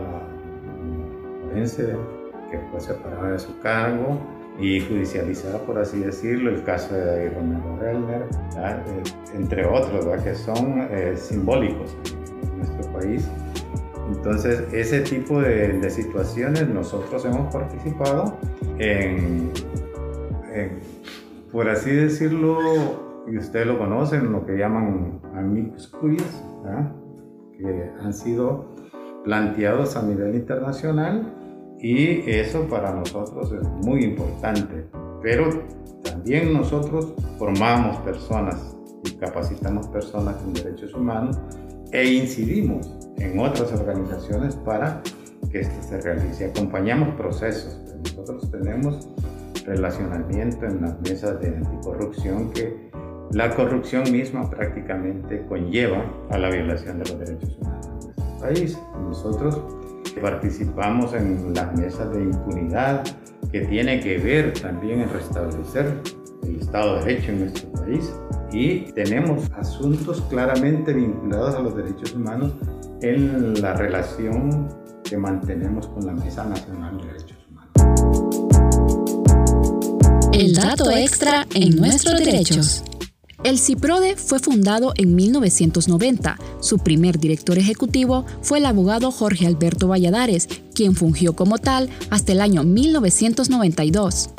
que 1.54 2.58
fue 2.70 2.80
separada 2.80 3.32
de 3.32 3.38
su 3.38 3.58
cargo 3.60 4.18
y 4.58 4.80
judicializada, 4.80 5.58
por 5.60 5.78
así 5.78 5.98
decirlo, 5.98 6.50
el 6.50 6.62
caso 6.62 6.94
de 6.94 7.04
David 7.04 7.30
Romero 7.34 7.78
Helmer, 7.82 8.26
eh, 8.56 9.02
entre 9.34 9.66
otros, 9.66 10.22
que 10.22 10.34
son 10.34 10.86
eh, 10.90 11.14
simbólicos 11.16 11.96
en 12.42 12.58
nuestro 12.58 12.92
país. 12.92 13.28
Entonces, 14.12 14.64
ese 14.73 15.00
tipo 15.00 15.40
de, 15.40 15.78
de 15.78 15.90
situaciones 15.90 16.68
nosotros 16.68 17.25
hemos 17.25 17.52
participado 17.52 18.37
en, 18.78 19.50
por 21.50 21.68
así 21.68 21.90
decirlo, 21.90 22.58
y 23.26 23.38
ustedes 23.38 23.66
lo 23.66 23.78
conocen, 23.78 24.32
lo 24.32 24.44
que 24.44 24.56
llaman 24.56 25.20
amigos 25.34 25.88
curias, 25.88 26.44
que 27.56 27.90
han 28.00 28.12
sido 28.12 28.75
planteados 29.25 29.96
a 29.96 30.02
nivel 30.02 30.34
internacional 30.34 31.32
y 31.78 32.28
eso 32.30 32.66
para 32.68 32.92
nosotros 32.92 33.52
es 33.52 33.66
muy 33.87 34.04
importante. 34.04 34.87
Pero 35.23 35.49
también 36.02 36.52
nosotros 36.52 37.14
formamos 37.38 37.96
personas 37.99 38.76
y 39.04 39.12
capacitamos 39.12 39.88
personas 39.88 40.37
en 40.42 40.52
derechos 40.52 40.94
humanos 40.94 41.38
e 41.92 42.04
incidimos 42.04 43.03
en 43.18 43.38
otras 43.38 43.73
organizaciones 43.73 44.56
para 44.56 45.02
que 45.50 45.61
esto 45.61 45.83
se 45.83 46.00
realice. 46.00 46.47
Acompañamos 46.47 47.14
procesos. 47.16 47.80
Nosotros 48.16 48.50
tenemos 48.50 49.09
relacionamiento 49.66 50.66
en 50.66 50.83
las 50.83 51.00
mesas 51.00 51.40
de 51.40 51.49
anticorrupción 51.49 52.50
que 52.50 52.90
la 53.30 53.54
corrupción 53.54 54.04
misma 54.12 54.49
prácticamente 54.49 55.44
conlleva 55.47 56.04
a 56.30 56.38
la 56.38 56.50
violación 56.50 56.99
de 56.99 57.11
los 57.11 57.18
derechos 57.18 57.59
humanos 57.59 57.87
en 57.87 57.92
nuestro 57.92 58.40
país. 58.40 58.78
Nosotros 59.00 59.61
participamos 60.21 61.14
en 61.14 61.54
las 61.54 61.76
mesas 61.76 62.12
de 62.12 62.23
impunidad 62.23 63.02
que 63.50 63.62
tiene 63.62 64.00
que 64.00 64.18
ver 64.18 64.52
también 64.52 65.00
en 65.00 65.11
restablecer 65.11 66.00
el 66.42 66.61
Estado 66.61 66.97
de 66.97 67.04
Derecho 67.04 67.33
en 67.33 67.40
nuestro 67.40 67.73
país 67.73 68.12
y 68.54 68.92
tenemos 68.92 69.50
asuntos 69.52 70.23
claramente 70.30 70.92
vinculados 70.92 71.56
a 71.56 71.61
los 71.61 71.76
derechos 71.76 72.14
humanos 72.14 72.52
en 73.02 73.61
la 73.61 73.75
relación 73.75 74.68
que 75.02 75.18
mantenemos 75.18 75.88
con 75.88 76.06
la 76.06 76.12
Mesa 76.12 76.44
Nacional 76.44 76.96
de 76.99 77.06
Derechos 77.06 77.44
el 80.32 80.54
dato 80.54 80.90
extra 80.90 81.46
en 81.54 81.76
nuestros 81.76 82.18
derechos. 82.18 82.82
El 83.44 83.58
CIPRODE 83.58 84.16
fue 84.16 84.40
fundado 84.40 84.92
en 84.96 85.14
1990. 85.14 86.38
Su 86.61 86.78
primer 86.78 87.20
director 87.20 87.56
ejecutivo 87.56 88.25
fue 88.42 88.58
el 88.58 88.66
abogado 88.66 89.12
Jorge 89.12 89.46
Alberto 89.46 89.87
Valladares, 89.87 90.49
quien 90.75 90.96
fungió 90.96 91.34
como 91.34 91.58
tal 91.58 91.88
hasta 92.11 92.32
el 92.32 92.40
año 92.40 92.64
1992. 92.64 94.30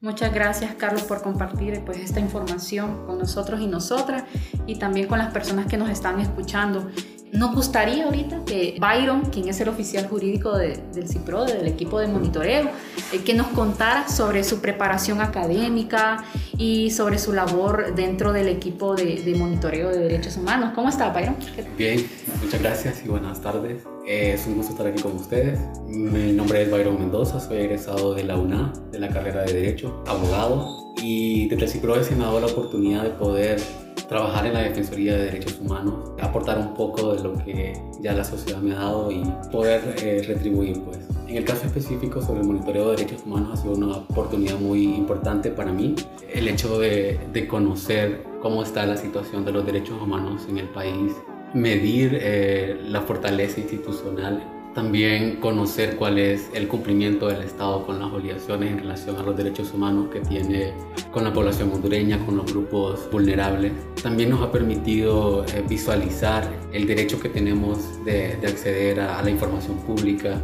Muchas 0.00 0.32
gracias 0.32 0.76
Carlos 0.76 1.02
por 1.02 1.22
compartir 1.22 1.82
pues, 1.84 1.98
esta 1.98 2.20
información 2.20 3.04
con 3.04 3.18
nosotros 3.18 3.60
y 3.60 3.66
nosotras 3.66 4.22
y 4.64 4.78
también 4.78 5.08
con 5.08 5.18
las 5.18 5.32
personas 5.32 5.66
que 5.66 5.76
nos 5.76 5.90
están 5.90 6.20
escuchando. 6.20 6.88
Nos 7.32 7.54
gustaría 7.54 8.04
ahorita 8.04 8.44
que 8.46 8.76
Byron, 8.80 9.22
quien 9.26 9.48
es 9.48 9.60
el 9.60 9.68
oficial 9.68 10.06
jurídico 10.06 10.56
del 10.56 11.08
CIPRO, 11.08 11.44
del 11.44 11.66
equipo 11.66 11.98
de 11.98 12.06
monitoreo, 12.06 12.70
eh, 13.12 13.18
que 13.24 13.34
nos 13.34 13.48
contara 13.48 14.08
sobre 14.08 14.44
su 14.44 14.60
preparación 14.60 15.20
académica 15.20 16.24
y 16.56 16.90
sobre 16.90 17.18
su 17.18 17.32
labor 17.32 17.94
dentro 17.94 18.32
del 18.32 18.48
equipo 18.48 18.94
de, 18.94 19.34
monitoreo 19.36 19.90
de 19.90 19.98
derechos 19.98 20.36
humanos. 20.36 20.72
¿Cómo 20.74 20.88
está, 20.88 21.10
Byron? 21.10 21.36
Bien, 21.76 22.08
muchas 22.42 22.60
gracias 22.62 23.02
y 23.04 23.08
buenas 23.08 23.40
tardes. 23.40 23.82
Es 24.06 24.46
un 24.46 24.56
gusto 24.56 24.72
estar 24.72 24.86
aquí 24.86 25.02
con 25.02 25.16
ustedes. 25.16 25.58
Mi 25.86 26.32
nombre 26.32 26.62
es 26.62 26.70
Byron 26.70 26.98
Mendoza, 26.98 27.40
soy 27.40 27.58
egresado 27.58 28.14
de 28.14 28.24
la 28.24 28.36
UNA, 28.36 28.72
de 28.90 28.98
la 28.98 29.08
carrera 29.08 29.42
de 29.42 29.52
Derecho, 29.52 30.02
abogado, 30.06 30.94
y 31.02 31.48
desde 31.48 31.64
el 31.64 31.70
CIPRO 31.70 32.02
se 32.02 32.14
me 32.14 32.24
ha 32.24 32.26
dado 32.26 32.40
la 32.40 32.46
oportunidad 32.46 33.02
de 33.04 33.10
poder 33.10 33.60
trabajar 34.08 34.46
en 34.46 34.54
la 34.54 34.60
Defensoría 34.60 35.16
de 35.16 35.24
Derechos 35.26 35.58
Humanos, 35.60 36.12
aportar 36.20 36.58
un 36.58 36.74
poco 36.74 37.14
de 37.14 37.22
lo 37.22 37.34
que 37.44 37.80
ya 38.00 38.14
la 38.14 38.24
sociedad 38.24 38.58
me 38.60 38.74
ha 38.74 38.78
dado 38.78 39.10
y 39.10 39.22
poder 39.52 39.82
eh, 40.02 40.22
retribuir. 40.26 40.80
Pues. 40.82 40.98
En 41.26 41.36
el 41.36 41.44
caso 41.44 41.66
específico 41.66 42.22
sobre 42.22 42.40
el 42.40 42.46
monitoreo 42.46 42.90
de 42.90 42.96
derechos 42.96 43.22
humanos 43.26 43.58
ha 43.58 43.62
sido 43.62 43.74
una 43.74 43.98
oportunidad 43.98 44.58
muy 44.58 44.84
importante 44.84 45.50
para 45.50 45.72
mí. 45.72 45.94
El 46.32 46.48
hecho 46.48 46.78
de, 46.78 47.20
de 47.32 47.46
conocer 47.46 48.24
cómo 48.40 48.62
está 48.62 48.86
la 48.86 48.96
situación 48.96 49.44
de 49.44 49.52
los 49.52 49.66
derechos 49.66 50.00
humanos 50.00 50.46
en 50.48 50.58
el 50.58 50.68
país, 50.68 51.12
medir 51.54 52.18
eh, 52.20 52.80
la 52.88 53.00
fortaleza 53.02 53.60
institucional 53.60 54.42
también 54.78 55.40
conocer 55.40 55.96
cuál 55.96 56.20
es 56.20 56.50
el 56.54 56.68
cumplimiento 56.68 57.26
del 57.26 57.42
Estado 57.42 57.84
con 57.84 57.98
las 57.98 58.12
obligaciones 58.12 58.70
en 58.70 58.78
relación 58.78 59.16
a 59.16 59.24
los 59.24 59.36
derechos 59.36 59.74
humanos 59.74 60.06
que 60.12 60.20
tiene 60.20 60.72
con 61.10 61.24
la 61.24 61.32
población 61.32 61.72
hondureña, 61.72 62.24
con 62.24 62.36
los 62.36 62.52
grupos 62.52 63.10
vulnerables. 63.10 63.72
También 64.00 64.30
nos 64.30 64.40
ha 64.40 64.52
permitido 64.52 65.44
eh, 65.46 65.64
visualizar 65.68 66.48
el 66.72 66.86
derecho 66.86 67.18
que 67.18 67.28
tenemos 67.28 68.04
de, 68.04 68.34
acceder 68.46 69.00
a, 69.00 69.20
la 69.20 69.30
información 69.30 69.78
pública, 69.78 70.40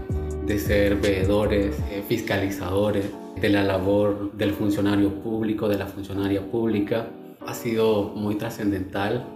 de 0.46 0.58
ser 0.58 0.96
veedores, 0.96 1.76
eh, 1.92 2.02
fiscalizadores 2.08 3.04
de 3.40 3.48
la 3.50 3.62
labor 3.62 4.32
del 4.32 4.52
funcionario 4.52 5.14
público, 5.22 5.68
de 5.68 5.78
la 5.78 5.86
funcionaria 5.86 6.42
pública. 6.50 7.08
Ha 7.46 7.54
sido 7.54 8.10
muy 8.16 8.34
trascendental 8.34 9.28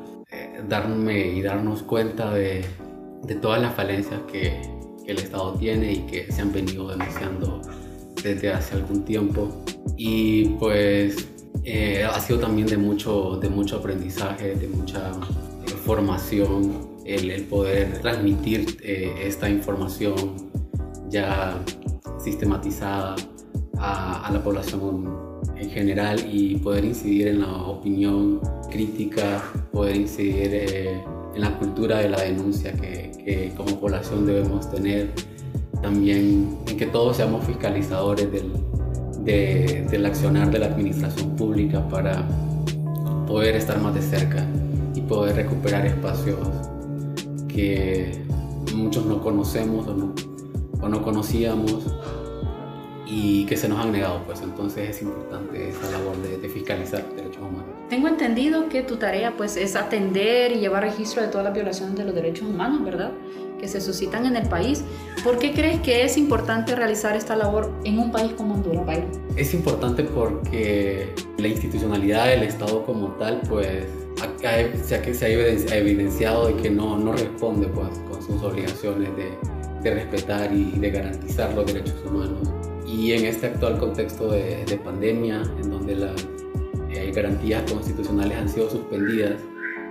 darme 0.66 1.28
y 1.28 1.42
darnos 1.42 1.82
cuenta 1.82 2.32
de, 2.32 2.64
de 3.22 3.34
todas 3.36 3.60
las 3.60 3.74
falencias 3.74 4.20
que, 4.30 4.78
el 5.08 5.18
Estado 5.18 5.54
tiene 5.54 5.92
y 5.92 5.98
que 6.00 6.30
se 6.30 6.42
han 6.42 6.52
venido 6.52 6.88
denunciando 6.88 7.62
desde 8.22 8.52
hace 8.52 8.76
algún 8.76 9.04
tiempo. 9.04 9.64
Y 9.96 10.50
pues 10.60 11.26
eh, 11.64 12.04
ha 12.04 12.20
sido 12.20 12.38
también 12.38 12.68
de 12.68 12.76
mucho, 12.76 13.38
de 13.40 13.48
mucho 13.48 13.78
aprendizaje, 13.78 14.54
de 14.54 14.68
mucha 14.68 15.10
eh, 15.66 15.70
formación, 15.70 16.98
el, 17.06 17.42
poder 17.44 18.00
transmitir 18.02 18.76
eh, 18.82 19.14
esta 19.22 19.48
información 19.48 20.50
ya 21.08 21.58
sistematizada 22.22 23.16
a, 23.78 24.26
a, 24.26 24.30
la 24.30 24.44
población 24.44 25.27
en 25.60 25.70
general 25.70 26.24
y 26.30 26.56
poder 26.56 26.84
incidir 26.84 27.28
en 27.28 27.40
la 27.40 27.52
opinión 27.52 28.40
crítica, 28.70 29.42
poder 29.72 29.96
incidir 29.96 30.54
en 31.34 31.40
la 31.40 31.58
cultura 31.58 31.98
de 31.98 32.08
la 32.08 32.22
denuncia 32.22 32.72
que, 32.72 33.52
como 33.56 33.78
población 33.80 34.26
debemos 34.26 34.70
tener, 34.70 35.12
también 35.82 36.56
en 36.66 36.76
que 36.76 36.86
todos 36.86 37.16
seamos 37.16 37.44
fiscalizadores 37.44 38.28
del, 38.32 38.52
del 39.24 40.06
accionar 40.06 40.50
de 40.50 40.58
la 40.58 40.66
administración 40.66 41.36
pública 41.36 41.86
para 41.88 42.26
poder 43.26 43.56
estar 43.56 43.80
más 43.80 43.94
de 43.94 44.02
cerca 44.02 44.46
y 44.94 45.00
poder 45.02 45.36
recuperar 45.36 45.86
espacios 45.86 46.38
que 47.48 48.24
muchos 48.74 49.04
no 49.06 49.20
conocemos 49.20 49.86
o 49.86 49.94
no, 49.94 50.14
o 50.80 50.88
no 50.88 51.02
conocíamos 51.02 51.97
y 53.10 53.46
que 53.46 53.56
se 53.56 53.68
nos 53.68 53.78
han 53.78 53.90
negado, 53.90 54.22
pues 54.26 54.42
entonces 54.42 54.90
es 54.90 55.02
importante 55.02 55.70
esa 55.70 55.90
labor 55.90 56.16
de, 56.18 56.36
de 56.36 56.48
fiscalizar 56.48 57.02
derechos 57.14 57.42
humanos. 57.42 57.74
Tengo 57.88 58.06
entendido 58.06 58.68
que 58.68 58.82
tu 58.82 58.96
tarea 58.96 59.34
pues 59.36 59.56
es 59.56 59.76
atender 59.76 60.52
y 60.52 60.56
llevar 60.56 60.82
registro 60.82 61.22
de 61.22 61.28
todas 61.28 61.44
las 61.44 61.54
violaciones 61.54 61.96
de 61.96 62.04
los 62.04 62.14
derechos 62.14 62.46
humanos, 62.46 62.84
¿verdad? 62.84 63.12
Que 63.58 63.66
se 63.66 63.80
suscitan 63.80 64.26
en 64.26 64.36
el 64.36 64.46
país. 64.46 64.84
¿Por 65.24 65.38
qué 65.38 65.52
crees 65.52 65.80
que 65.80 66.04
es 66.04 66.18
importante 66.18 66.76
realizar 66.76 67.16
esta 67.16 67.34
labor 67.34 67.72
en 67.84 67.98
un 67.98 68.12
país 68.12 68.32
como 68.34 68.54
Honduras, 68.54 68.84
Byron? 68.84 69.10
Es 69.36 69.54
importante 69.54 70.04
porque 70.04 71.14
la 71.38 71.48
institucionalidad 71.48 72.26
del 72.26 72.42
Estado 72.42 72.84
como 72.84 73.08
tal, 73.12 73.40
pues 73.48 73.86
se 74.82 74.94
ha 74.94 75.76
evidenciado 75.76 76.48
de 76.48 76.56
que 76.56 76.70
no, 76.70 76.98
no 76.98 77.12
responde 77.12 77.68
pues, 77.68 77.88
con 78.10 78.22
sus 78.22 78.42
obligaciones 78.42 79.08
de, 79.16 79.30
de 79.82 79.94
respetar 79.94 80.52
y 80.52 80.72
de 80.72 80.90
garantizar 80.90 81.54
los 81.54 81.66
derechos 81.66 81.96
humanos. 82.04 82.57
Y 82.88 83.12
en 83.12 83.26
este 83.26 83.48
actual 83.48 83.78
contexto 83.78 84.30
de, 84.30 84.64
de 84.64 84.76
pandemia, 84.78 85.42
en 85.60 85.70
donde 85.70 85.94
las 85.94 86.26
eh, 86.90 87.12
garantías 87.14 87.70
constitucionales 87.70 88.38
han 88.38 88.48
sido 88.48 88.70
suspendidas 88.70 89.34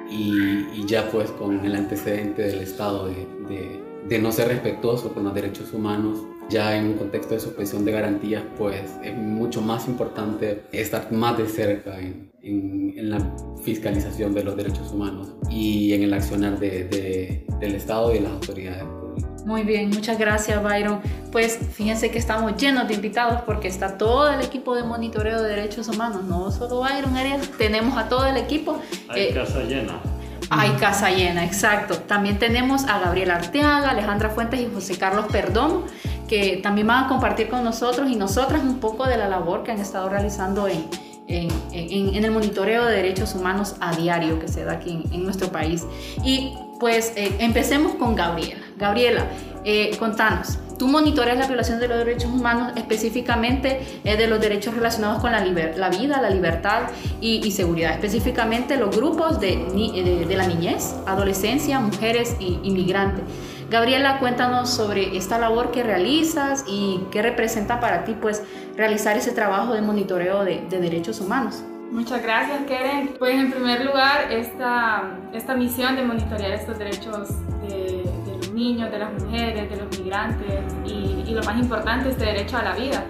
y, 0.09 0.85
ya 0.85 1.09
pues 1.11 1.29
con 1.31 1.65
el 1.65 1.75
antecedente 1.75 2.43
del 2.43 2.61
Estado 2.61 3.07
de, 3.07 3.81
de, 4.07 4.19
no 4.19 4.31
ser 4.31 4.47
respetuoso 4.47 5.13
con 5.13 5.25
los 5.25 5.33
derechos 5.33 5.73
humanos, 5.73 6.23
ya 6.49 6.77
en 6.77 6.87
un 6.87 6.93
contexto 6.93 7.33
de 7.33 7.41
suspensión 7.41 7.83
de 7.85 7.91
garantías 7.91 8.43
pues 8.57 8.81
es 9.03 9.15
mucho 9.15 9.61
más 9.61 9.87
importante 9.87 10.63
estar 10.71 11.11
más 11.11 11.37
de 11.37 11.47
cerca 11.47 11.99
en, 11.99 12.31
en, 12.41 12.93
en 12.97 13.09
la 13.09 13.35
fiscalización 13.63 14.33
de 14.33 14.45
los 14.45 14.55
derechos 14.55 14.91
humanos 14.91 15.35
y 15.49 15.93
en 15.93 16.03
el 16.03 16.13
accionar 16.13 16.57
del 16.57 17.75
Estado 17.75 18.11
y 18.11 18.15
de 18.15 18.21
las 18.21 18.31
autoridades 18.31 18.85
muy 19.47 19.63
bien, 19.63 19.89
muchas 19.89 20.19
gracias 20.19 20.61
Byron. 20.61 20.99
Pues 21.31 21.57
fíjense 21.73 22.11
que 22.11 22.17
estamos 22.17 22.57
llenos 22.57 22.85
de 22.89 22.95
invitados 22.95 23.43
porque 23.45 23.69
está 23.69 23.97
todo 23.97 24.29
el 24.29 24.41
equipo 24.41 24.75
de 24.75 24.83
monitoreo 24.83 25.41
de 25.41 25.47
derechos 25.47 25.87
humanos, 25.87 26.25
no 26.25 26.51
solo 26.51 26.81
Byron, 26.81 27.15
Ariel, 27.15 27.39
tenemos 27.57 27.97
a 27.97 28.09
todo 28.09 28.25
el 28.25 28.35
equipo. 28.35 28.81
Hay 29.07 29.21
eh, 29.21 29.33
casa 29.33 29.63
llena. 29.63 30.01
Hay 30.49 30.71
casa 30.71 31.11
llena, 31.11 31.45
exacto. 31.45 31.95
También 31.95 32.39
tenemos 32.39 32.83
a 32.89 32.99
Gabriela 32.99 33.35
Arteaga, 33.35 33.91
Alejandra 33.91 34.31
Fuentes 34.31 34.59
y 34.59 34.69
José 34.71 34.97
Carlos 34.97 35.27
Perdón, 35.31 35.85
que 36.27 36.59
también 36.61 36.87
van 36.87 37.05
a 37.05 37.07
compartir 37.07 37.47
con 37.47 37.63
nosotros 37.63 38.09
y 38.09 38.17
nosotras 38.17 38.61
un 38.63 38.79
poco 38.79 39.07
de 39.07 39.17
la 39.17 39.29
labor 39.29 39.63
que 39.63 39.71
han 39.71 39.79
estado 39.79 40.09
realizando 40.09 40.67
en, 40.67 40.85
en, 41.27 41.49
en, 41.71 42.15
en 42.15 42.25
el 42.25 42.31
monitoreo 42.31 42.85
de 42.85 42.95
derechos 42.95 43.35
humanos 43.35 43.75
a 43.79 43.95
diario 43.95 44.39
que 44.39 44.47
se 44.47 44.63
da 44.63 44.73
aquí 44.73 45.03
en, 45.11 45.23
nuestro 45.23 45.49
país. 45.53 45.85
Y 46.23 46.53
pues 46.79 47.13
eh, 47.15 47.35
empecemos 47.39 47.95
con 47.95 48.15
Gabriela. 48.15 48.61
Gabriela, 48.77 49.25
eh, 49.63 49.95
contanos, 49.97 50.59
tú 50.77 50.87
monitoreas 50.87 51.37
la 51.37 51.47
violación 51.47 51.79
de 51.79 51.87
los 51.87 51.97
derechos 51.97 52.31
humanos, 52.31 52.73
específicamente 52.75 53.81
eh, 54.03 54.15
de 54.15 54.27
los 54.27 54.39
derechos 54.39 54.75
relacionados 54.75 55.21
con 55.21 55.31
la, 55.31 55.41
vida, 55.41 56.21
la 56.21 56.29
libertad 56.29 56.83
y, 57.19 57.51
seguridad, 57.51 57.93
específicamente 57.93 58.77
los 58.77 58.95
grupos 58.95 59.39
de, 59.39 59.57
de, 60.27 60.35
la 60.35 60.47
niñez, 60.47 60.95
adolescencia, 61.05 61.79
mujeres 61.79 62.35
y 62.39 62.59
inmigrantes. 62.63 63.23
Gabriela, 63.69 64.19
cuéntanos 64.19 64.69
sobre 64.69 65.17
esta 65.17 65.37
labor 65.37 65.71
que 65.71 65.83
realizas 65.83 66.63
y 66.67 67.01
qué 67.11 67.21
representa 67.21 67.81
para 67.81 68.05
ti 68.05 68.15
pues 68.19 68.41
realizar 68.77 69.17
ese 69.17 69.31
trabajo 69.31 69.73
de 69.73 69.81
monitoreo 69.81 70.45
de 70.45 70.79
derechos 70.79 71.19
humanos. 71.19 71.63
Muchas 71.91 72.21
gracias, 72.21 72.65
Keren. 72.67 73.15
Pues 73.17 73.35
en 73.35 73.51
primer 73.51 73.85
lugar, 73.85 74.31
esta, 74.31 75.17
esta 75.33 75.55
misión 75.55 75.95
de 75.95 76.03
monitorear 76.03 76.51
estos 76.51 76.77
derechos 76.77 77.29
de, 77.61 78.03
los 78.27 78.51
niños, 78.51 78.91
de 78.91 78.99
las 78.99 79.13
mujeres, 79.23 79.69
de 79.69 79.77
los 79.77 79.99
migrantes 79.99 80.75
y, 80.85 81.23
y, 81.27 81.33
lo 81.33 81.43
más 81.43 81.57
importante, 81.57 82.09
este 82.09 82.25
derecho 82.25 82.57
a 82.57 82.63
la 82.63 82.75
vida. 82.75 83.05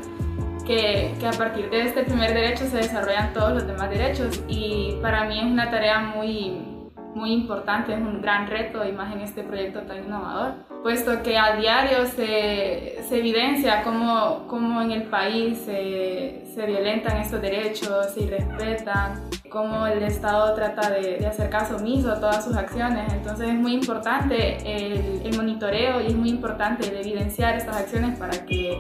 Que, 0.66 1.16
que 1.18 1.26
a 1.26 1.32
partir 1.32 1.70
de 1.70 1.84
este 1.84 2.04
primer 2.04 2.34
derecho 2.34 2.66
se 2.66 2.78
desarrollan 2.78 3.32
todos 3.32 3.54
los 3.54 3.66
demás 3.66 3.90
derechos 3.90 4.44
y 4.50 4.98
para 5.02 5.24
mí 5.24 5.40
es 5.40 5.46
una 5.46 5.72
tarea 5.72 6.00
muy, 6.00 6.77
muy 7.18 7.34
importante, 7.34 7.94
es 7.94 8.00
un 8.00 8.22
gran 8.22 8.48
reto 8.48 8.86
y 8.88 8.92
más 8.92 9.14
en 9.14 9.22
este 9.22 9.44
proyecto 9.44 9.82
tan 9.82 10.06
innovador, 10.06 10.54
puesto 10.84 11.24
que 11.24 11.38
a 11.38 11.56
diario 11.56 12.06
se, 12.06 13.00
se 13.08 13.18
evidencia 13.18 13.82
cómo, 13.84 14.46
cómo, 14.48 14.82
en 14.82 14.92
el 14.92 15.04
país 15.04 15.58
se, 15.66 16.44
se, 16.54 16.66
violentan 16.66 17.18
estos 17.18 17.42
derechos, 17.42 18.14
se 18.14 18.22
irrespetan, 18.22 19.24
cómo 19.50 19.88
el 19.88 20.04
Estado 20.04 20.54
trata 20.54 20.92
de, 20.92 21.18
de, 21.18 21.28
hacer 21.28 21.50
caso 21.50 21.78
omiso 21.78 22.12
a 22.12 22.20
todas 22.20 22.46
sus 22.46 22.56
acciones. 22.56 23.12
Entonces 23.12 23.50
es 23.50 23.56
muy 23.56 23.74
importante 23.74 24.58
el, 24.66 25.22
el 25.26 25.36
monitoreo 25.36 26.02
y 26.02 26.08
es 26.08 26.16
muy 26.16 26.30
importante 26.30 26.88
el 26.88 26.98
evidenciar 26.98 27.56
estas 27.58 27.78
acciones 27.78 28.18
para 28.18 28.46
que 28.46 28.78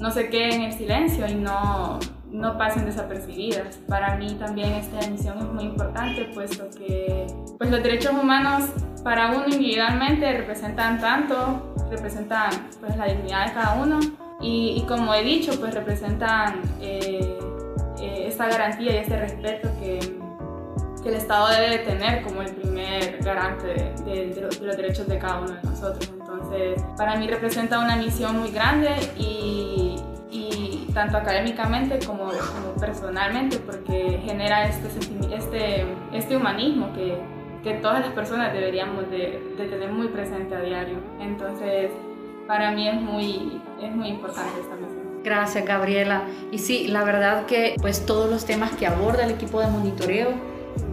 no 0.00 0.10
se 0.10 0.28
queden 0.28 0.52
en 0.52 0.62
el 0.62 0.72
silencio 0.72 1.26
y 1.28 1.34
no, 1.36 1.98
no 2.36 2.58
pasen 2.58 2.84
desapercibidas. 2.84 3.78
Para 3.88 4.16
mí 4.16 4.34
también 4.38 4.72
esta 4.74 5.00
emisión 5.00 5.38
es 5.38 5.44
muy 5.44 5.64
importante, 5.64 6.26
puesto 6.34 6.68
que 6.70 7.26
pues, 7.58 7.70
los 7.70 7.82
derechos 7.82 8.12
humanos 8.12 8.70
para 9.02 9.30
uno 9.30 9.44
individualmente 9.46 10.30
representan 10.32 11.00
tanto, 11.00 11.74
representan 11.90 12.50
pues, 12.80 12.96
la 12.96 13.06
dignidad 13.06 13.46
de 13.46 13.52
cada 13.52 13.74
uno 13.82 14.00
y, 14.40 14.84
como 14.86 15.14
he 15.14 15.24
dicho, 15.24 15.58
pues 15.58 15.72
representan 15.74 16.60
eh, 16.80 17.38
eh, 17.98 18.24
esta 18.26 18.48
garantía 18.48 18.92
y 18.92 18.96
este 18.96 19.18
respeto 19.18 19.68
que, 19.80 20.16
el 21.06 21.14
Estado 21.14 21.46
debe 21.50 21.78
tener 21.84 22.20
como 22.22 22.42
el 22.42 22.52
primer 22.52 23.18
garante 23.22 23.94
de, 24.04 24.40
los, 24.40 24.58
de 24.58 24.66
los 24.66 24.76
derechos 24.76 25.06
de 25.06 25.20
cada 25.20 25.38
uno 25.38 25.52
de 25.52 25.62
nosotros. 25.62 26.12
Entonces, 26.18 26.82
para 26.96 27.14
mí 27.14 27.28
representa 27.28 27.78
una 27.78 27.94
misión 27.94 28.40
muy 28.40 28.50
grande 28.50 28.90
y 29.16 29.96
tanto 30.96 31.18
académicamente 31.18 31.98
como, 32.06 32.24
como, 32.24 32.74
personalmente, 32.80 33.58
porque 33.58 34.18
genera 34.24 34.66
este, 34.66 34.88
este, 35.36 35.84
este 36.14 36.36
humanismo 36.38 36.90
que, 36.94 37.18
que, 37.62 37.74
todas 37.80 38.00
las 38.00 38.14
personas 38.14 38.54
deberíamos 38.54 39.10
de, 39.10 39.54
de, 39.58 39.66
tener 39.66 39.92
muy 39.92 40.08
presente 40.08 40.54
a 40.54 40.60
diario. 40.62 40.96
Entonces, 41.20 41.90
para 42.46 42.70
mí 42.70 42.88
es 42.88 42.94
muy, 42.94 43.60
es 43.78 43.94
muy 43.94 44.08
importante 44.08 44.58
esta 44.58 44.74
misión. 44.74 45.22
Gracias, 45.22 45.66
Gabriela. 45.66 46.22
Y 46.50 46.56
sí, 46.56 46.88
la 46.88 47.04
verdad 47.04 47.44
que 47.44 47.74
pues 47.82 48.06
todos 48.06 48.30
los 48.30 48.46
temas 48.46 48.70
que 48.74 48.86
aborda 48.86 49.24
el 49.24 49.32
equipo 49.32 49.60
de 49.60 49.66
monitoreo 49.66 50.30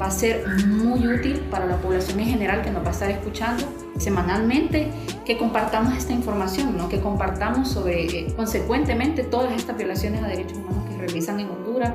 va 0.02 0.08
a 0.08 0.12
ser 0.12 0.46
muy 0.68 1.08
útil 1.08 1.40
para 1.50 1.66
la 1.66 1.78
población 1.78 2.20
en 2.20 2.26
general 2.26 2.62
que 2.62 2.72
nos 2.72 2.84
va 2.84 2.90
a 2.90 2.92
estar 2.92 3.10
escuchando 3.10 3.64
semanalmente, 3.98 4.88
que 5.26 5.38
compartamos 5.38 5.98
esta 5.98 6.14
información, 6.14 6.78
¿no? 6.78 6.90
que 6.90 7.00
compartamos 7.00 7.70
sobre 7.70 8.06
eh, 8.06 8.34
consecuentemente 8.36 9.24
todas 9.24 9.54
estas 9.54 9.78
violaciones 9.78 10.24
a 10.24 10.28
derechos 10.28 10.58
humanos 10.58 10.90
que 10.90 10.98
realizan 10.98 11.40
en 11.40 11.50
Honduras, 11.50 11.94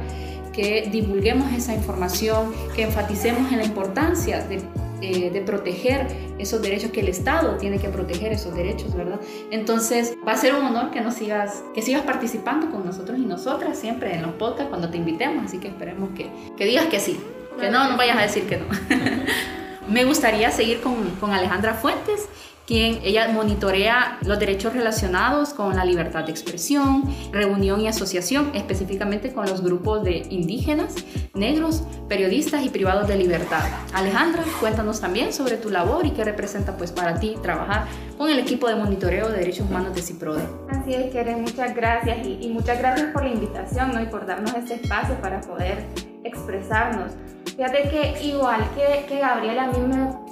que 0.52 0.88
divulguemos 0.90 1.52
esa 1.52 1.74
información, 1.74 2.52
que 2.74 2.82
enfaticemos 2.82 3.52
en 3.52 3.58
la 3.58 3.64
importancia 3.64 4.42
de, 4.44 4.60
eh, 5.00 5.30
de, 5.30 5.40
proteger 5.42 6.08
esos 6.38 6.60
derechos, 6.60 6.90
que 6.90 7.00
el 7.00 7.08
Estado 7.08 7.56
tiene 7.56 7.78
que 7.78 7.88
proteger 7.88 8.32
esos 8.32 8.54
derechos, 8.54 8.92
¿verdad? 8.94 9.20
Entonces 9.52 10.16
va 10.26 10.32
a 10.32 10.36
ser 10.36 10.54
un 10.54 10.64
honor 10.66 10.90
que 10.90 11.00
nos 11.00 11.14
sigas, 11.14 11.62
que 11.74 11.82
sigas 11.82 12.02
participando 12.02 12.70
con 12.72 12.84
nosotros 12.84 13.18
y 13.18 13.24
nosotras 13.24 13.78
siempre 13.78 14.14
en 14.14 14.22
los 14.22 14.32
podcasts 14.32 14.68
cuando 14.68 14.90
te 14.90 14.96
invitemos, 14.96 15.44
así 15.44 15.58
que 15.58 15.68
esperemos 15.68 16.10
que, 16.16 16.28
que 16.56 16.64
digas 16.64 16.86
que 16.86 16.98
sí. 16.98 17.20
Que 17.60 17.70
no, 17.70 17.90
no 17.90 17.96
vayas 17.96 18.18
a 18.18 18.22
decir 18.22 18.44
que 18.44 18.56
no. 18.56 18.66
Me 19.88 20.04
gustaría 20.04 20.50
seguir 20.50 20.80
con, 20.80 21.10
con 21.20 21.32
Alejandra 21.32 21.74
Fuentes 21.74 22.28
quien 22.68 22.98
ella 23.02 23.26
monitorea 23.28 24.18
los 24.26 24.38
derechos 24.38 24.74
relacionados 24.74 25.54
con 25.54 25.74
la 25.74 25.86
libertad 25.86 26.24
de 26.24 26.32
expresión, 26.32 27.02
reunión 27.32 27.80
y 27.80 27.88
asociación, 27.88 28.50
específicamente 28.52 29.32
con 29.32 29.46
los 29.46 29.62
grupos 29.62 30.04
de 30.04 30.18
indígenas, 30.28 30.94
negros, 31.32 31.82
periodistas 32.10 32.62
y 32.66 32.68
privados 32.68 33.08
de 33.08 33.16
libertad. 33.16 33.62
Alejandra, 33.94 34.44
cuéntanos 34.60 35.00
también 35.00 35.32
sobre 35.32 35.56
tu 35.56 35.70
labor 35.70 36.04
y 36.04 36.10
qué 36.10 36.24
representa 36.24 36.76
pues 36.76 36.92
para 36.92 37.18
ti 37.18 37.36
trabajar 37.42 37.86
con 38.18 38.28
el 38.28 38.38
equipo 38.38 38.68
de 38.68 38.74
monitoreo 38.74 39.30
de 39.30 39.38
derechos 39.38 39.66
humanos 39.66 39.94
de 39.94 40.02
CIPRODE. 40.02 40.42
Así 40.68 40.92
es, 40.92 41.10
Keren, 41.10 41.40
muchas 41.40 41.74
gracias 41.74 42.26
y, 42.26 42.38
y, 42.42 42.48
muchas 42.50 42.78
gracias 42.78 43.12
por 43.14 43.24
la 43.24 43.30
invitación 43.30 43.94
¿no? 43.94 44.02
y 44.02 44.06
por 44.06 44.26
darnos 44.26 44.52
este 44.54 44.74
espacio 44.74 45.14
para 45.22 45.40
poder 45.40 45.86
expresarnos. 46.22 47.12
Fíjate 47.58 47.88
que 47.88 48.24
igual 48.24 48.60
que, 48.76 49.04
que 49.06 49.18
Gabriel, 49.18 49.58
a 49.58 49.66
mí 49.66 49.78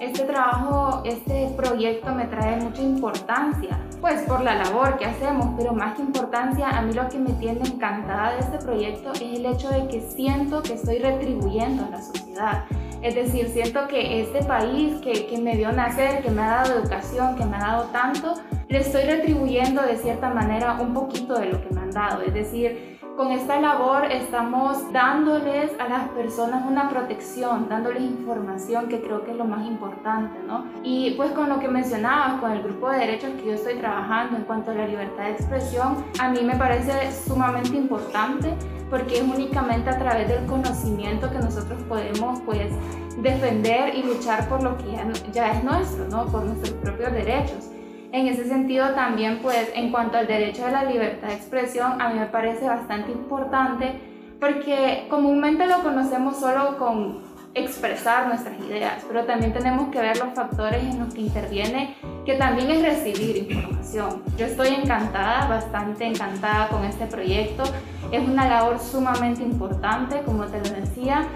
este 0.01 0.23
trabajo, 0.27 1.03
este 1.05 1.53
proyecto 1.57 2.15
me 2.15 2.27
trae 2.27 2.55
mucha 2.61 2.81
importancia, 2.81 3.81
pues 4.01 4.23
por 4.23 4.43
la 4.43 4.55
labor 4.55 4.97
que 4.97 5.07
hacemos, 5.07 5.49
pero 5.59 5.73
más 5.73 5.97
que 5.97 6.03
importancia, 6.03 6.69
a 6.69 6.83
mí 6.83 6.93
lo 6.93 7.09
que 7.09 7.19
me 7.19 7.33
tiene 7.33 7.67
encantada 7.67 8.35
de 8.35 8.39
este 8.39 8.59
proyecto 8.59 9.11
es 9.15 9.23
el 9.23 9.45
hecho 9.45 9.69
de 9.71 9.89
que 9.89 10.03
siento 10.03 10.63
que 10.63 10.75
estoy 10.75 10.99
retribuyendo 11.01 11.87
a 11.87 11.91
la 11.91 12.01
sociedad. 12.01 12.65
Es 13.03 13.17
decir, 13.17 13.49
siento 13.49 13.89
que 13.89 14.23
este 14.23 14.45
país 14.45 15.01
que, 15.01 15.27
que 15.27 15.39
me 15.39 15.57
vio 15.57 15.73
nacer, 15.73 16.23
que 16.23 16.31
me 16.31 16.43
ha 16.43 16.63
dado 16.63 16.79
educación, 16.79 17.35
que 17.35 17.45
me 17.45 17.57
ha 17.57 17.61
dado 17.61 17.85
tanto, 17.87 18.35
le 18.69 18.79
estoy 18.79 19.03
retribuyendo 19.03 19.83
de 19.83 19.97
cierta 19.97 20.31
manera 20.31 20.79
un 20.81 20.95
poquito 20.95 21.35
de 21.35 21.47
lo 21.47 21.61
que 21.61 21.75
me 21.75 21.81
han 21.81 21.91
dado. 21.91 22.23
Es 22.23 22.35
decir, 22.35 22.96
con 23.17 23.33
esta 23.33 23.59
labor 23.59 24.05
estamos 24.13 24.93
dándoles 24.93 25.73
a 25.81 25.89
las 25.89 26.09
personas 26.11 26.67
una 26.69 26.91
protección, 26.91 27.67
dándoles 27.69 28.03
información 28.03 28.89
que 28.89 29.01
creo 29.01 29.25
que 29.25 29.31
es 29.31 29.37
lo 29.37 29.47
más 29.47 29.67
importante, 29.67 30.39
¿no? 30.47 30.67
Y 30.83 31.13
pues 31.13 31.31
con 31.31 31.49
lo 31.49 31.59
que 31.59 31.69
mencionabas, 31.69 32.41
con 32.41 32.53
el 32.53 32.63
grupo 32.63 32.91
de 32.91 32.99
derechos 32.99 33.31
que 33.31 33.47
yo 33.47 33.53
estoy 33.55 33.77
trabajando 33.77 34.37
en 34.37 34.45
cuanto 34.45 34.71
a 34.71 34.75
la 34.75 34.87
libertad 34.87 35.25
de 35.25 35.31
expresión, 35.33 36.05
a 36.21 36.29
mí 36.29 36.41
me 36.43 36.57
parece 36.57 37.11
sumamente 37.11 37.75
importante 37.75 38.55
porque 38.91 39.19
es 39.19 39.23
únicamente 39.23 39.89
a 39.89 39.99
través 39.99 40.29
del 40.29 40.45
conocimiento 40.45 41.31
que 41.31 41.39
nosotros 41.39 41.83
podemos 41.89 42.41
pues 42.41 42.71
defender 43.23 43.95
y 43.95 44.03
luchar 44.03 44.47
por 44.49 44.63
lo 44.63 44.77
que 44.77 44.93
ya, 44.93 45.11
ya 45.33 45.53
es 45.53 45.65
nuestro, 45.65 46.07
¿no? 46.09 46.27
Por 46.27 46.45
nuestros 46.45 46.75
propios 46.75 47.13
derechos. 47.13 47.71
En 48.17 48.29
ese 48.29 48.49
sentido 48.49 48.95
también, 48.95 49.41
pues, 49.43 49.71
en 49.75 49.91
cuanto 49.91 50.17
al 50.17 50.27
derecho 50.27 50.65
a 50.65 50.71
la 50.71 50.85
libertad 50.85 51.29
de 51.29 51.35
expresión, 51.35 52.01
a 52.01 52.09
mí 52.09 52.19
me 52.19 52.25
parece 52.25 52.67
bastante 52.67 53.13
importante 53.13 53.93
porque 54.41 55.07
comúnmente 55.11 55.67
lo 55.67 55.83
conocemos 55.83 56.41
solo 56.41 56.79
con 56.79 57.19
expresar 57.53 58.29
nuestras 58.29 58.59
ideas, 58.61 59.05
pero 59.07 59.25
también 59.27 59.53
tenemos 59.53 59.91
que 59.91 60.01
ver 60.01 60.17
los 60.17 60.33
factores 60.33 60.83
en 60.83 60.99
los 60.99 61.13
que 61.13 61.21
interviene, 61.21 61.95
que 62.25 62.37
también 62.37 62.71
es 62.71 62.83
recibir 62.83 63.53
información. 63.53 64.23
Yo 64.39 64.47
estoy 64.47 64.69
encantada, 64.69 65.47
bastante 65.49 66.07
encantada 66.07 66.69
con 66.69 66.87
este 66.87 67.05
proyecto. 67.05 67.65
Es 68.13 68.27
una 68.27 68.49
labor 68.49 68.79
sumamente 68.79 69.43
importante, 69.43 70.23
como 70.25 70.47
te 70.47 70.57
lo 70.57 70.75
decía, 70.75 71.27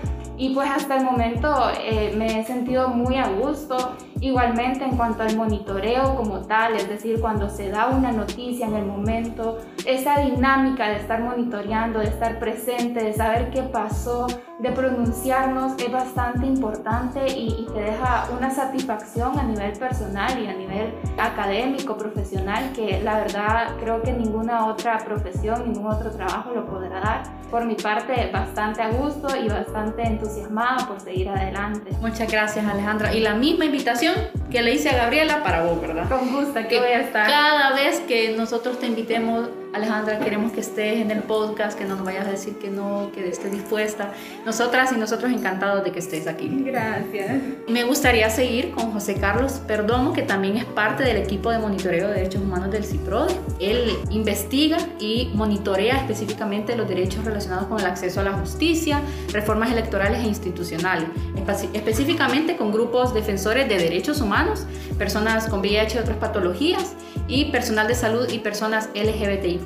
y 0.40 0.54
pues 0.54 0.70
hasta 0.70 0.96
el 0.96 1.04
momento 1.04 1.54
eh, 1.78 2.14
me 2.16 2.40
he 2.40 2.44
sentido 2.44 2.88
muy 2.88 3.16
a 3.16 3.28
gusto. 3.28 3.94
Igualmente 4.22 4.84
en 4.84 4.96
cuanto 4.96 5.22
al 5.22 5.36
monitoreo 5.36 6.16
como 6.16 6.40
tal, 6.40 6.76
es 6.76 6.88
decir, 6.88 7.20
cuando 7.20 7.50
se 7.50 7.68
da 7.68 7.88
una 7.88 8.10
noticia 8.10 8.66
en 8.66 8.74
el 8.74 8.86
momento, 8.86 9.58
esa 9.84 10.20
dinámica 10.20 10.88
de 10.88 10.96
estar 10.96 11.20
monitoreando, 11.22 11.98
de 11.98 12.06
estar 12.06 12.38
presente, 12.38 13.04
de 13.04 13.12
saber 13.12 13.50
qué 13.50 13.62
pasó, 13.64 14.28
de 14.60 14.70
pronunciarnos 14.72 15.72
es 15.78 15.90
bastante 15.90 16.46
importante 16.46 17.20
y, 17.28 17.48
y 17.60 17.66
te 17.72 17.80
deja 17.80 18.28
una 18.36 18.50
satisfacción 18.50 19.38
a 19.38 19.42
nivel 19.42 19.72
personal 19.72 20.38
y 20.38 20.46
a 20.46 20.52
nivel 20.52 20.92
académico, 21.18 21.96
profesional, 21.96 22.72
que 22.74 23.00
la 23.02 23.20
verdad 23.20 23.76
creo 23.80 24.02
que 24.02 24.12
ninguna 24.12 24.66
otra 24.66 24.98
profesión, 24.98 25.64
ningún 25.72 25.86
otro 25.86 26.10
trabajo 26.10 26.50
lo 26.54 26.66
podrá 26.66 27.00
dar. 27.00 27.22
Por 27.50 27.64
mi 27.64 27.74
parte, 27.74 28.30
bastante 28.32 28.80
a 28.80 28.90
gusto 28.90 29.28
y 29.36 29.48
bastante 29.48 30.02
entusiasmada 30.02 30.86
por 30.86 31.00
seguir 31.00 31.28
adelante. 31.28 31.90
Muchas 32.00 32.30
gracias 32.30 32.64
Alejandra. 32.64 33.12
Y 33.12 33.20
la 33.20 33.34
misma 33.34 33.64
invitación 33.64 34.14
que 34.50 34.62
le 34.62 34.74
hice 34.74 34.90
a 34.90 34.96
Gabriela 34.96 35.42
para 35.42 35.64
vos, 35.64 35.80
¿verdad? 35.80 36.08
Con 36.08 36.32
gusto, 36.32 36.54
que 36.54 36.68
Que 36.68 36.78
voy 36.78 36.90
a 36.90 37.00
estar. 37.00 37.26
cada 37.26 37.74
vez 37.74 38.00
que 38.00 38.36
nosotros 38.36 38.78
te 38.78 38.86
invitemos, 38.86 39.48
Alejandra, 39.72 40.18
queremos 40.20 40.52
que 40.52 40.60
estés 40.60 41.00
en 41.00 41.10
el 41.10 41.22
podcast, 41.22 41.76
que 41.78 41.84
no 41.84 41.96
nos 41.96 42.04
vayas 42.04 42.26
a 42.26 42.30
decir 42.30 42.56
que 42.58 42.70
no, 42.70 43.10
que 43.12 43.28
estés 43.28 43.50
dispuesta. 43.50 44.12
Nosotras 44.50 44.90
y 44.90 44.96
nosotros 44.98 45.30
encantados 45.30 45.84
de 45.84 45.92
que 45.92 46.00
estés 46.00 46.26
aquí. 46.26 46.50
Gracias. 46.64 47.40
Me 47.68 47.84
gustaría 47.84 48.28
seguir 48.30 48.72
con 48.72 48.90
José 48.90 49.14
Carlos 49.14 49.60
Perdomo, 49.64 50.12
que 50.12 50.22
también 50.22 50.56
es 50.56 50.64
parte 50.64 51.04
del 51.04 51.18
equipo 51.18 51.52
de 51.52 51.60
monitoreo 51.60 52.08
de 52.08 52.14
derechos 52.14 52.42
humanos 52.42 52.68
del 52.72 52.82
CIPRODE. 52.84 53.32
Él 53.60 53.92
investiga 54.10 54.78
y 54.98 55.30
monitorea 55.34 55.98
específicamente 55.98 56.74
los 56.74 56.88
derechos 56.88 57.24
relacionados 57.24 57.68
con 57.68 57.78
el 57.78 57.86
acceso 57.86 58.18
a 58.20 58.24
la 58.24 58.32
justicia, 58.32 59.00
reformas 59.32 59.70
electorales 59.70 60.24
e 60.24 60.26
institucionales, 60.26 61.06
espe- 61.36 61.68
específicamente 61.72 62.56
con 62.56 62.72
grupos 62.72 63.14
defensores 63.14 63.68
de 63.68 63.78
derechos 63.78 64.20
humanos, 64.20 64.66
personas 64.98 65.46
con 65.46 65.60
VIH 65.60 65.96
y 65.96 66.00
otras 66.00 66.16
patologías, 66.16 66.94
y 67.28 67.52
personal 67.52 67.86
de 67.86 67.94
salud 67.94 68.28
y 68.32 68.40
personas 68.40 68.88
LGBTIQ+. 68.94 69.60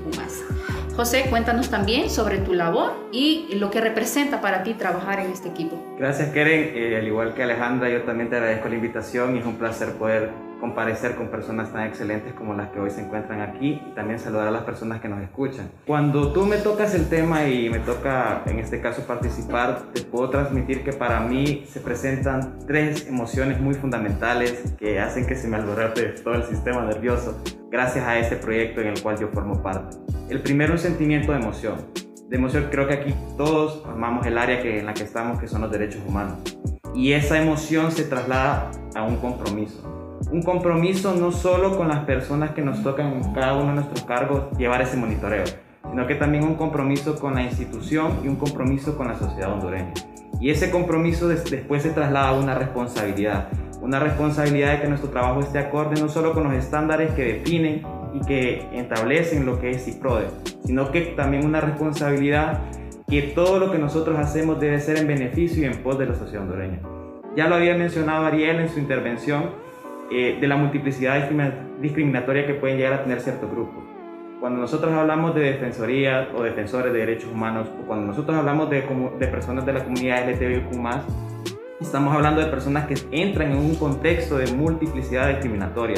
José, 0.97 1.25
cuéntanos 1.29 1.71
también 1.71 2.09
sobre 2.09 2.39
tu 2.39 2.55
labor 2.55 2.93
y 3.11 3.49
lo 3.57 3.69
que 3.71 3.81
representa 3.81 4.41
para 4.41 4.63
ti 4.63 4.75
trabajar 4.75 5.19
en 5.19 5.33
este 5.33 5.49
equipo. 5.49 5.77
Gracias 5.99 6.29
Keren, 6.31 6.71
Eh, 6.73 6.97
al 6.97 7.07
igual 7.07 7.35
que 7.35 7.43
Alejandra, 7.43 7.89
yo 7.91 8.03
también 8.03 8.31
te 8.31 8.37
agradezco 8.37 8.69
la 8.69 8.77
invitación 8.77 9.35
y 9.35 9.41
es 9.41 9.45
un 9.45 9.57
placer 9.57 9.95
poder 9.95 10.31
comparecer 10.61 11.15
con 11.15 11.29
personas 11.29 11.73
tan 11.73 11.87
excelentes 11.87 12.33
como 12.35 12.55
las 12.55 12.71
que 12.71 12.81
hoy 12.81 12.91
se 12.91 13.03
encuentran 13.03 13.41
aquí 13.41 13.81
y 13.87 13.95
también 13.95 14.19
saludar 14.19 14.49
a 14.49 14.51
las 14.51 14.63
personas 14.63 15.01
que 15.01 15.09
nos 15.09 15.23
escuchan. 15.23 15.71
Cuando 15.87 16.33
tú 16.33 16.47
me 16.47 16.57
tocas 16.57 16.95
el 16.95 17.09
tema 17.09 17.49
y 17.49 17.69
me 17.69 17.79
toca 17.79 18.43
en 18.47 18.59
este 18.59 18.81
caso 18.81 19.03
participar, 19.07 19.93
te 19.93 20.03
puedo 20.03 20.31
transmitir 20.31 20.85
que 20.85 20.93
para 20.93 21.21
mí 21.21 21.65
se 21.69 21.81
presentan 21.81 22.59
tres 22.67 23.09
emociones 23.09 23.61
muy 23.61 23.75
fundamentales 23.75 24.75
que 24.79 25.01
hacen 25.01 25.27
que 25.27 25.37
se 25.37 25.49
me 25.49 25.57
alborote 25.57 26.11
todo 26.23 26.35
el 26.35 26.45
sistema 26.45 26.83
nervioso 26.83 27.43
gracias 27.71 28.07
a 28.07 28.19
este 28.19 28.37
proyecto 28.37 28.81
en 28.81 28.89
el 28.89 29.03
cual 29.03 29.19
yo 29.19 29.29
formo 29.29 29.63
parte. 29.63 29.97
El 30.29 30.41
primero, 30.41 30.73
un 30.73 30.79
sentimiento 30.79 31.33
de 31.33 31.39
emoción 31.39 31.75
de 32.29 32.37
emoción, 32.37 32.69
creo 32.71 32.89
que 32.89 32.95
aquí 32.95 33.15
todos 33.37 33.85
amamos 33.87 34.27
el 34.27 34.39
área 34.39 34.63
que, 34.63 34.79
en 34.79 34.87
la 34.87 34.95
que 34.95 35.03
estamos, 35.03 35.39
que 35.39 35.47
son 35.47 35.61
los 35.61 35.71
derechos 35.71 36.03
humanos. 36.07 36.39
Y 36.95 37.13
esa 37.13 37.41
emoción 37.41 37.93
se 37.93 38.05
traslada 38.05 38.71
a 38.95 39.03
un 39.03 39.17
compromiso. 39.17 40.04
Un 40.31 40.43
compromiso 40.43 41.15
no 41.15 41.31
solo 41.33 41.77
con 41.77 41.89
las 41.89 42.01
personas 42.01 42.51
que 42.53 42.63
nos 42.63 42.83
tocan 42.83 43.33
cada 43.35 43.55
uno 43.55 43.69
de 43.69 43.75
nuestros 43.75 44.03
cargos 44.05 44.45
llevar 44.59 44.83
ese 44.83 44.97
monitoreo, 44.97 45.45
sino 45.89 46.07
que 46.07 46.15
también 46.17 46.45
un 46.45 46.55
compromiso 46.57 47.19
con 47.19 47.35
la 47.35 47.43
institución 47.43 48.19
y 48.25 48.29
un 48.29 48.37
compromiso 48.37 48.97
con 48.97 49.09
la 49.09 49.15
sociedad 49.17 49.53
hondureña. 49.53 49.93
Y 50.41 50.51
ese 50.51 50.71
compromiso 50.71 51.29
des- 51.29 51.49
después 51.51 51.83
se 51.83 51.91
traslada 51.91 52.31
a 52.31 52.33
una 52.33 52.55
responsabilidad. 52.55 53.49
Una 53.81 54.01
responsabilidad 54.01 54.73
de 54.73 54.81
que 54.83 54.89
nuestro 54.89 55.11
trabajo 55.11 55.41
esté 55.41 55.59
acorde 55.59 56.01
no 56.01 56.09
solo 56.09 56.33
con 56.33 56.45
los 56.45 56.55
estándares 56.55 57.13
que 57.15 57.25
definen 57.25 57.83
y 58.15 58.21
que 58.27 58.67
establecen 58.73 59.47
lo 59.47 59.61
que 59.61 59.71
es 59.71 59.85
CIPRODE, 59.85 60.27
sino 60.65 60.91
que 60.91 61.03
también 61.17 61.45
una 61.45 61.61
responsabilidad 61.61 62.61
que 63.09 63.23
todo 63.23 63.59
lo 63.59 63.71
que 63.71 63.79
nosotros 63.79 64.19
hacemos 64.19 64.59
debe 64.59 64.81
ser 64.81 64.97
en 64.99 65.07
beneficio 65.07 65.63
y 65.63 65.67
en 65.67 65.83
pos 65.83 65.99
de 65.99 66.07
la 66.07 66.15
sociedad 66.15 66.43
hondureña. 66.43 66.81
Ya 67.37 67.49
lo 67.49 67.57
había 67.57 67.77
mencionado 67.77 68.25
Ariel 68.25 68.61
en 68.61 68.69
su 68.69 68.79
intervención 68.79 69.51
eh, 70.11 70.39
de 70.41 70.49
la 70.49 70.57
multiplicidad 70.57 71.17
discrimi- 71.29 71.81
discriminatoria 71.81 72.47
que 72.47 72.55
pueden 72.55 72.77
llegar 72.77 72.93
a 72.95 73.03
tener 73.03 73.21
ciertos 73.21 73.51
grupos. 73.51 73.83
Cuando 74.41 74.61
nosotros 74.61 74.93
hablamos 74.93 75.35
de 75.35 75.41
defensoría 75.41 76.29
o 76.37 76.43
defensores 76.43 76.93
de 76.93 76.99
derechos 76.99 77.31
humanos, 77.33 77.69
o 77.83 77.87
cuando 77.87 78.07
nosotros 78.07 78.37
hablamos 78.37 78.69
de, 78.69 78.83
de 79.19 79.27
personas 79.29 79.65
de 79.65 79.73
la 79.73 79.85
comunidad 79.85 80.29
LGTBIQ+, 80.29 80.77
estamos 81.81 82.15
hablando 82.15 82.41
de 82.41 82.49
personas 82.49 82.87
que 82.87 82.95
entran 83.11 83.53
en 83.53 83.59
un 83.59 83.75
contexto 83.77 84.37
de 84.37 84.53
multiplicidad 84.53 85.29
discriminatoria 85.29 85.97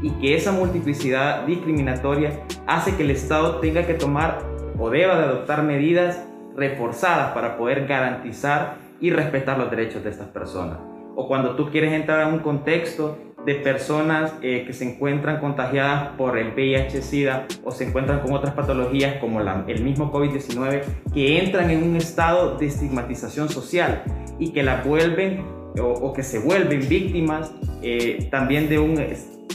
y 0.00 0.10
que 0.10 0.36
esa 0.36 0.52
multiplicidad 0.52 1.44
discriminatoria 1.44 2.40
hace 2.66 2.94
que 2.94 3.02
el 3.02 3.10
Estado 3.10 3.56
tenga 3.56 3.84
que 3.84 3.94
tomar 3.94 4.38
o 4.78 4.90
deba 4.90 5.18
de 5.18 5.24
adoptar 5.24 5.64
medidas 5.64 6.24
reforzadas 6.56 7.32
para 7.32 7.56
poder 7.56 7.86
garantizar 7.86 8.76
y 9.00 9.10
respetar 9.10 9.58
los 9.58 9.70
derechos 9.70 10.04
de 10.04 10.10
estas 10.10 10.28
personas. 10.28 10.78
O 11.16 11.26
cuando 11.26 11.56
tú 11.56 11.68
quieres 11.70 11.92
entrar 11.92 12.20
a 12.20 12.28
un 12.28 12.38
contexto 12.38 13.18
de 13.48 13.54
personas 13.54 14.34
eh, 14.42 14.64
que 14.66 14.74
se 14.74 14.84
encuentran 14.84 15.40
contagiadas 15.40 16.10
por 16.18 16.36
el 16.36 16.52
VIH-Sida 16.52 17.46
o 17.64 17.70
se 17.70 17.84
encuentran 17.84 18.20
con 18.20 18.34
otras 18.34 18.52
patologías 18.52 19.16
como 19.22 19.40
la- 19.40 19.64
el 19.66 19.82
mismo 19.82 20.12
COVID-19 20.12 20.82
que 21.14 21.38
entran 21.42 21.70
en 21.70 21.82
un 21.82 21.96
estado 21.96 22.58
de 22.58 22.66
estigmatización 22.66 23.48
social 23.48 24.02
y 24.38 24.52
que 24.52 24.62
la 24.62 24.82
vuelven 24.82 25.46
o, 25.80 25.84
o 25.84 26.12
que 26.12 26.22
se 26.24 26.40
vuelven 26.40 26.86
víctimas 26.90 27.50
eh, 27.82 28.28
también 28.30 28.68
de 28.68 28.78
un, 28.78 29.02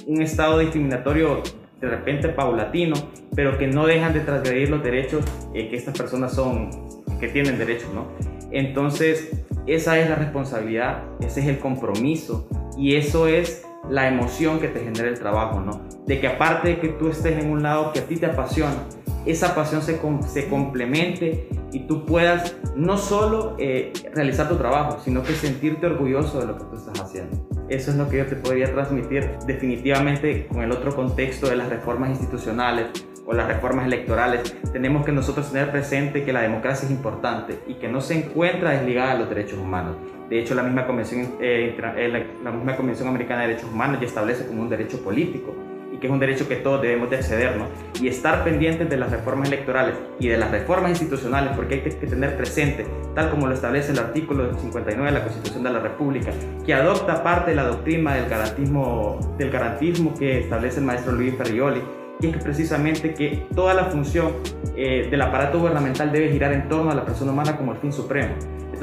un 0.07 0.21
estado 0.23 0.57
discriminatorio 0.57 1.43
de 1.79 1.87
repente 1.87 2.29
paulatino, 2.29 2.95
pero 3.35 3.59
que 3.59 3.67
no 3.67 3.85
dejan 3.85 4.13
de 4.13 4.21
transgredir 4.21 4.71
los 4.71 4.81
derechos 4.83 5.23
eh, 5.53 5.69
que 5.69 5.75
estas 5.75 5.95
personas 5.95 6.33
son, 6.33 6.71
que 7.19 7.27
tienen 7.27 7.59
derechos, 7.59 7.93
¿no? 7.93 8.07
Entonces, 8.51 9.29
esa 9.67 9.99
es 9.99 10.09
la 10.09 10.15
responsabilidad, 10.15 11.03
ese 11.19 11.41
es 11.41 11.47
el 11.47 11.59
compromiso 11.59 12.47
y 12.77 12.95
eso 12.95 13.27
es 13.27 13.67
la 13.89 14.07
emoción 14.07 14.59
que 14.59 14.67
te 14.67 14.79
genera 14.79 15.09
el 15.09 15.19
trabajo, 15.19 15.59
¿no? 15.59 15.81
De 16.05 16.19
que 16.19 16.27
aparte 16.27 16.69
de 16.69 16.79
que 16.79 16.89
tú 16.89 17.09
estés 17.09 17.41
en 17.41 17.49
un 17.49 17.63
lado 17.63 17.91
que 17.93 17.99
a 17.99 18.05
ti 18.05 18.17
te 18.17 18.25
apasiona, 18.25 18.83
esa 19.25 19.55
pasión 19.55 19.81
se, 19.81 19.99
se 20.27 20.49
complemente 20.49 21.47
y 21.71 21.81
tú 21.87 22.05
puedas 22.05 22.55
no 22.75 22.97
solo 22.97 23.55
eh, 23.57 23.93
realizar 24.13 24.49
tu 24.49 24.57
trabajo, 24.57 24.99
sino 25.03 25.23
que 25.23 25.33
sentirte 25.33 25.85
orgulloso 25.85 26.39
de 26.39 26.47
lo 26.47 26.57
que 26.57 26.65
tú 26.65 26.75
estás 26.75 26.99
haciendo. 26.99 27.47
Eso 27.69 27.91
es 27.91 27.97
lo 27.97 28.09
que 28.09 28.17
yo 28.17 28.25
te 28.25 28.35
podría 28.35 28.71
transmitir 28.71 29.29
definitivamente 29.47 30.47
con 30.47 30.61
el 30.61 30.71
otro 30.71 30.93
contexto 30.95 31.49
de 31.49 31.55
las 31.55 31.69
reformas 31.69 32.09
institucionales 32.09 32.87
o 33.25 33.33
las 33.33 33.47
reformas 33.47 33.85
electorales. 33.85 34.55
Tenemos 34.73 35.05
que 35.05 35.13
nosotros 35.13 35.51
tener 35.51 35.71
presente 35.71 36.25
que 36.25 36.33
la 36.33 36.41
democracia 36.41 36.85
es 36.85 36.91
importante 36.91 37.59
y 37.67 37.75
que 37.75 37.87
no 37.87 38.01
se 38.01 38.15
encuentra 38.15 38.71
desligada 38.71 39.13
de 39.13 39.19
los 39.19 39.29
derechos 39.29 39.59
humanos. 39.59 39.95
De 40.29 40.39
hecho, 40.39 40.55
la 40.55 40.63
misma 40.63 40.85
Convención, 40.85 41.35
eh, 41.39 41.75
eh, 41.97 42.25
la, 42.43 42.51
misma 42.51 42.75
Convención 42.75 43.07
Americana 43.07 43.41
de 43.41 43.49
Derechos 43.49 43.69
Humanos 43.71 43.99
ya 43.99 44.07
establece 44.07 44.47
como 44.47 44.61
un 44.61 44.69
derecho 44.69 45.03
político 45.03 45.53
y 45.91 45.97
que 45.97 46.07
es 46.07 46.13
un 46.13 46.19
derecho 46.19 46.47
que 46.47 46.55
todos 46.55 46.81
debemos 46.81 47.09
de 47.09 47.17
acceder, 47.17 47.55
¿no? 47.55 47.67
Y 48.01 48.07
estar 48.07 48.43
pendientes 48.43 48.89
de 48.89 48.97
las 48.97 49.11
reformas 49.11 49.47
electorales 49.49 49.95
y 50.19 50.27
de 50.27 50.37
las 50.37 50.49
reformas 50.49 50.89
institucionales, 50.89 51.51
porque 51.55 51.75
hay 51.75 51.81
que, 51.81 51.91
que 51.91 52.07
tener 52.07 52.35
presente, 52.35 52.85
tal 53.13 53.29
como 53.29 53.47
lo 53.47 53.53
establece 53.53 53.91
el 53.91 53.99
artículo 53.99 54.57
59 54.57 55.05
de 55.05 55.11
la 55.11 55.23
Constitución 55.23 55.63
de 55.63 55.69
la 55.69 55.79
República, 55.79 56.31
que 56.65 56.73
adopta 56.73 57.21
parte 57.21 57.51
de 57.51 57.57
la 57.57 57.65
doctrina 57.65 58.15
del 58.15 58.27
garantismo, 58.27 59.35
del 59.37 59.51
garantismo 59.51 60.15
que 60.15 60.39
establece 60.39 60.79
el 60.79 60.85
maestro 60.85 61.11
Luis 61.11 61.35
Ferrioli, 61.35 61.81
y 62.19 62.27
es 62.27 62.37
precisamente 62.43 63.13
que 63.13 63.45
toda 63.53 63.73
la 63.73 63.85
función 63.85 64.33
eh, 64.75 65.07
del 65.09 65.21
aparato 65.21 65.59
gubernamental 65.59 66.11
debe 66.11 66.31
girar 66.31 66.53
en 66.53 66.67
torno 66.69 66.91
a 66.91 66.95
la 66.95 67.05
persona 67.05 67.31
humana 67.31 67.57
como 67.57 67.73
el 67.73 67.77
fin 67.79 67.91
supremo. 67.91 68.33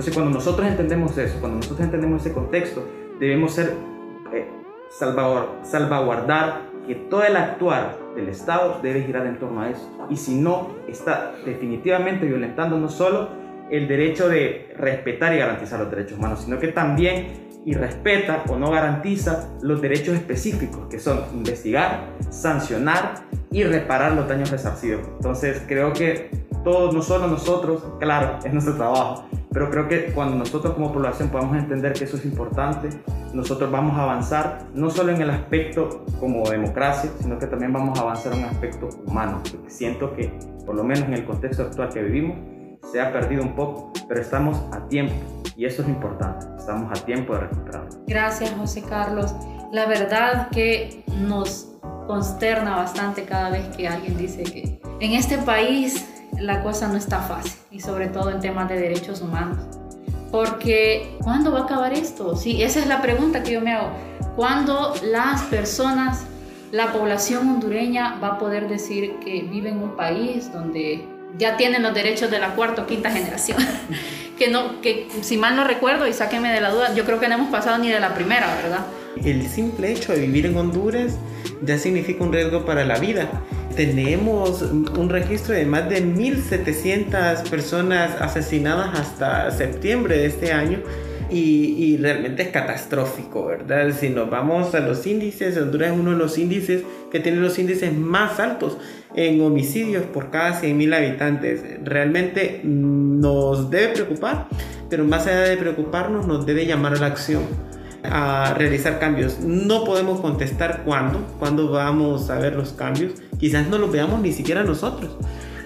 Entonces 0.00 0.14
cuando 0.14 0.32
nosotros 0.32 0.66
entendemos 0.66 1.18
eso, 1.18 1.38
cuando 1.40 1.56
nosotros 1.56 1.80
entendemos 1.80 2.24
ese 2.24 2.32
contexto, 2.32 2.82
debemos 3.18 3.52
ser 3.52 3.74
eh, 4.32 4.46
salvaguardar 4.88 6.62
que 6.86 6.94
todo 6.94 7.22
el 7.22 7.36
actuar 7.36 7.98
del 8.16 8.30
Estado 8.30 8.80
debe 8.82 9.02
girar 9.02 9.26
en 9.26 9.38
torno 9.38 9.60
a 9.60 9.68
eso. 9.68 10.06
Y 10.08 10.16
si 10.16 10.36
no, 10.36 10.70
está 10.88 11.34
definitivamente 11.44 12.24
violentando 12.24 12.78
no 12.78 12.88
solo 12.88 13.28
el 13.70 13.88
derecho 13.88 14.30
de 14.30 14.72
respetar 14.78 15.34
y 15.34 15.38
garantizar 15.38 15.78
los 15.78 15.90
derechos 15.90 16.16
humanos, 16.16 16.40
sino 16.46 16.58
que 16.58 16.68
también 16.68 17.50
y 17.66 17.74
respeta 17.74 18.44
o 18.48 18.56
no 18.56 18.70
garantiza 18.70 19.50
los 19.60 19.82
derechos 19.82 20.14
específicos, 20.14 20.88
que 20.88 20.98
son 20.98 21.24
investigar, 21.34 22.06
sancionar 22.30 23.16
y 23.50 23.64
reparar 23.64 24.12
los 24.12 24.26
daños 24.26 24.50
resarcidos. 24.50 25.06
Entonces 25.16 25.62
creo 25.68 25.92
que 25.92 26.30
todos, 26.64 26.94
no 26.94 27.02
solo 27.02 27.26
nosotros, 27.26 27.84
claro, 27.98 28.38
es 28.42 28.52
nuestro 28.52 28.76
trabajo, 28.76 29.28
pero 29.52 29.70
creo 29.70 29.88
que 29.88 30.12
cuando 30.12 30.36
nosotros 30.36 30.74
como 30.74 30.92
población 30.92 31.28
podamos 31.28 31.56
entender 31.56 31.92
que 31.92 32.04
eso 32.04 32.16
es 32.16 32.24
importante, 32.24 32.88
nosotros 33.34 33.70
vamos 33.70 33.96
a 33.98 34.04
avanzar 34.04 34.66
no 34.74 34.90
solo 34.90 35.12
en 35.12 35.20
el 35.20 35.30
aspecto 35.30 36.04
como 36.18 36.48
democracia, 36.48 37.10
sino 37.20 37.38
que 37.38 37.46
también 37.46 37.72
vamos 37.72 37.98
a 37.98 38.02
avanzar 38.02 38.32
en 38.32 38.40
un 38.40 38.44
aspecto 38.44 38.88
humano. 39.06 39.40
Siento 39.66 40.14
que, 40.14 40.32
por 40.64 40.74
lo 40.74 40.84
menos 40.84 41.04
en 41.04 41.14
el 41.14 41.24
contexto 41.24 41.64
actual 41.64 41.88
que 41.90 42.02
vivimos, 42.02 42.38
se 42.90 43.00
ha 43.00 43.12
perdido 43.12 43.42
un 43.42 43.54
poco, 43.54 43.92
pero 44.08 44.20
estamos 44.20 44.56
a 44.72 44.86
tiempo 44.88 45.14
y 45.56 45.66
eso 45.66 45.82
es 45.82 45.88
importante, 45.88 46.46
estamos 46.56 46.90
a 46.98 47.04
tiempo 47.04 47.34
de 47.34 47.40
recuperarlo. 47.40 47.90
Gracias 48.06 48.50
José 48.52 48.82
Carlos. 48.82 49.34
La 49.72 49.86
verdad 49.86 50.48
que 50.50 51.04
nos 51.20 51.76
consterna 52.06 52.76
bastante 52.76 53.24
cada 53.24 53.50
vez 53.50 53.68
que 53.76 53.86
alguien 53.86 54.16
dice 54.16 54.42
que 54.42 54.80
en 55.00 55.12
este 55.12 55.38
país 55.38 56.04
la 56.38 56.62
cosa 56.62 56.88
no 56.88 56.96
está 56.96 57.20
fácil 57.20 57.52
y 57.70 57.80
sobre 57.80 58.08
todo 58.08 58.30
en 58.30 58.40
temas 58.40 58.68
de 58.68 58.78
derechos 58.78 59.20
humanos. 59.20 59.58
Porque 60.30 61.16
¿cuándo 61.22 61.52
va 61.52 61.60
a 61.60 61.62
acabar 61.64 61.92
esto? 61.92 62.36
Sí, 62.36 62.62
esa 62.62 62.80
es 62.80 62.86
la 62.86 63.02
pregunta 63.02 63.42
que 63.42 63.52
yo 63.52 63.60
me 63.60 63.72
hago. 63.72 63.90
¿Cuándo 64.36 64.94
las 65.02 65.42
personas, 65.42 66.24
la 66.70 66.92
población 66.92 67.48
hondureña 67.48 68.18
va 68.22 68.28
a 68.28 68.38
poder 68.38 68.68
decir 68.68 69.16
que 69.24 69.42
vive 69.42 69.70
en 69.70 69.82
un 69.82 69.96
país 69.96 70.52
donde 70.52 71.04
ya 71.36 71.56
tienen 71.56 71.82
los 71.82 71.94
derechos 71.94 72.30
de 72.30 72.38
la 72.38 72.54
cuarta 72.54 72.82
o 72.82 72.86
quinta 72.86 73.10
generación? 73.10 73.58
que 74.38 74.48
no, 74.48 74.80
que 74.80 75.08
si 75.20 75.36
mal 75.36 75.56
no 75.56 75.64
recuerdo 75.64 76.06
y 76.06 76.12
sáquenme 76.12 76.52
de 76.52 76.60
la 76.60 76.70
duda, 76.70 76.94
yo 76.94 77.04
creo 77.04 77.18
que 77.18 77.28
no 77.28 77.34
hemos 77.34 77.50
pasado 77.50 77.78
ni 77.78 77.90
de 77.90 78.00
la 78.00 78.14
primera, 78.14 78.54
¿verdad? 78.62 78.86
El 79.22 79.46
simple 79.48 79.92
hecho 79.92 80.12
de 80.12 80.20
vivir 80.20 80.46
en 80.46 80.56
Honduras 80.56 81.18
ya 81.62 81.76
significa 81.76 82.24
un 82.24 82.32
riesgo 82.32 82.64
para 82.64 82.84
la 82.84 82.98
vida 82.98 83.28
tenemos 83.86 84.60
un 84.60 85.08
registro 85.08 85.54
de 85.54 85.64
más 85.64 85.88
de 85.88 86.04
1.700 86.04 87.48
personas 87.48 88.10
asesinadas 88.20 88.98
hasta 88.98 89.50
septiembre 89.52 90.18
de 90.18 90.26
este 90.26 90.52
año. 90.52 90.80
Y, 91.30 91.96
realmente 91.96 92.42
es 92.42 92.48
catastrófico, 92.48 93.46
¿verdad? 93.46 93.92
Si 93.98 94.10
nos 94.10 94.28
vamos 94.28 94.74
a 94.74 94.80
los 94.80 95.06
índices, 95.06 95.56
Honduras 95.56 95.92
es 95.92 95.98
uno 95.98 96.10
de 96.10 96.18
los 96.18 96.36
índices 96.36 96.82
que 97.10 97.20
tiene 97.20 97.38
los 97.38 97.58
índices 97.58 97.96
más 97.96 98.38
altos 98.40 98.76
en 99.14 99.40
homicidios 99.40 100.02
por 100.02 100.30
cada 100.30 100.60
100.000 100.60 100.94
habitantes. 100.94 101.62
Realmente 101.82 102.60
nos 102.64 103.70
debe 103.70 103.94
preocupar, 103.94 104.48
pero 104.90 105.04
más 105.04 105.26
allá 105.26 105.42
de 105.42 105.56
preocuparnos, 105.56 106.26
nos 106.26 106.44
debe 106.44 106.66
llamar 106.66 106.94
a 106.94 106.96
la 106.96 107.06
acción 107.06 107.44
a 108.02 108.54
realizar 108.58 108.98
cambios. 108.98 109.38
No 109.40 109.84
podemos 109.84 110.20
contestar 110.20 110.82
cuándo, 110.84 111.24
cuándo 111.38 111.70
vamos 111.70 112.28
a 112.28 112.38
ver 112.38 112.56
los 112.56 112.72
cambios. 112.72 113.12
Quizás 113.40 113.68
no 113.68 113.78
los 113.78 113.90
veamos 113.90 114.20
ni 114.20 114.32
siquiera 114.32 114.62
nosotros, 114.62 115.16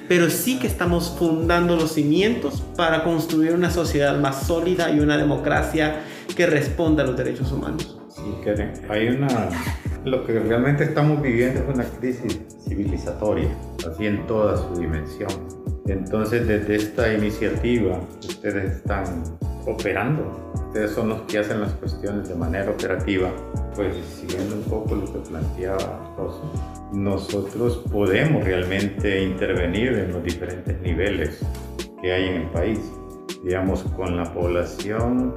pero 0.08 0.30
sí 0.30 0.60
que 0.60 0.68
estamos 0.68 1.16
fundando 1.18 1.74
los 1.76 1.92
cimientos 1.92 2.62
para 2.76 3.02
construir 3.02 3.52
una 3.52 3.70
sociedad 3.70 4.18
más 4.18 4.46
sólida 4.46 4.92
y 4.92 5.00
una 5.00 5.16
democracia 5.16 6.02
que 6.36 6.46
responda 6.46 7.02
a 7.02 7.06
los 7.06 7.16
derechos 7.16 7.50
humanos. 7.50 7.98
Sí, 8.08 8.22
que 8.44 8.72
hay 8.88 9.08
una... 9.08 9.48
Lo 10.04 10.24
que 10.24 10.38
realmente 10.38 10.84
estamos 10.84 11.20
viviendo 11.20 11.60
es 11.60 11.74
una 11.74 11.84
crisis 11.84 12.38
civilizatoria, 12.68 13.48
así 13.90 14.06
en 14.06 14.26
toda 14.26 14.56
su 14.56 14.78
dimensión. 14.78 15.30
Entonces, 15.86 16.46
desde 16.46 16.76
esta 16.76 17.12
iniciativa, 17.12 18.00
ustedes 18.20 18.76
están 18.76 19.24
operando. 19.66 20.52
Ustedes 20.54 20.92
son 20.92 21.10
los 21.10 21.20
que 21.22 21.38
hacen 21.38 21.60
las 21.60 21.72
cuestiones 21.74 22.28
de 22.28 22.34
manera 22.34 22.70
operativa. 22.70 23.30
Pues 23.74 23.96
siguiendo 24.20 24.56
un 24.56 24.62
poco 24.62 24.94
lo 24.94 25.04
que 25.12 25.18
planteaba 25.18 26.14
José, 26.16 26.42
nosotros 26.92 27.82
podemos 27.90 28.44
realmente 28.44 29.22
intervenir 29.22 29.92
en 29.94 30.12
los 30.12 30.22
diferentes 30.22 30.80
niveles 30.80 31.40
que 32.00 32.12
hay 32.12 32.28
en 32.28 32.34
el 32.42 32.48
país. 32.48 32.80
Digamos, 33.42 33.82
con 33.96 34.16
la 34.16 34.32
población, 34.32 35.34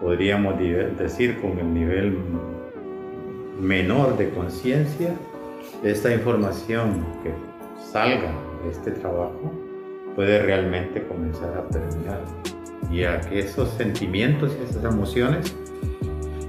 podríamos 0.00 0.58
decir 0.98 1.40
con 1.40 1.58
el 1.58 1.74
nivel 1.74 2.18
menor 3.60 4.16
de 4.16 4.30
conciencia, 4.30 5.14
esta 5.84 6.12
información 6.12 7.04
que 7.22 7.32
salga 7.92 8.32
de 8.64 8.70
este 8.70 8.92
trabajo 8.92 9.52
puede 10.14 10.42
realmente 10.42 11.06
comenzar 11.06 11.56
a 11.58 11.68
permear 11.68 12.20
y 12.90 13.04
a 13.04 13.20
que 13.20 13.40
esos 13.40 13.70
sentimientos 13.70 14.52
y 14.58 14.70
esas 14.70 14.84
emociones 14.84 15.54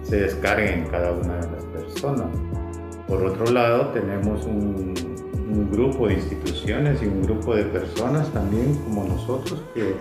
se 0.03 0.21
descarguen 0.21 0.79
en 0.79 0.85
cada 0.87 1.11
una 1.11 1.35
de 1.35 1.51
las 1.51 1.63
personas. 1.65 2.27
Por 3.07 3.23
otro 3.23 3.45
lado, 3.51 3.87
tenemos 3.87 4.45
un, 4.45 4.93
grupo 5.69 6.07
de 6.07 6.13
instituciones 6.13 7.03
y 7.03 7.07
un 7.07 7.23
grupo 7.23 7.53
de 7.53 7.63
personas 7.65 8.31
también 8.31 8.73
como 8.85 9.03
nosotros 9.03 9.61
que 9.73 9.95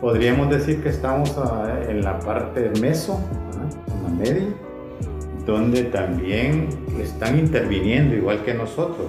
podríamos 0.00 0.50
decir 0.50 0.80
que 0.84 0.90
estamos 0.90 1.36
ah, 1.36 1.80
en 1.88 2.02
la 2.02 2.20
parte 2.20 2.70
meso, 2.80 3.20
en 3.88 4.02
la 4.04 4.24
media, 4.24 4.54
donde 5.44 5.82
también 5.84 6.68
están 7.00 7.40
interviniendo 7.40 8.14
igual 8.14 8.44
que 8.44 8.54
nosotros 8.54 9.08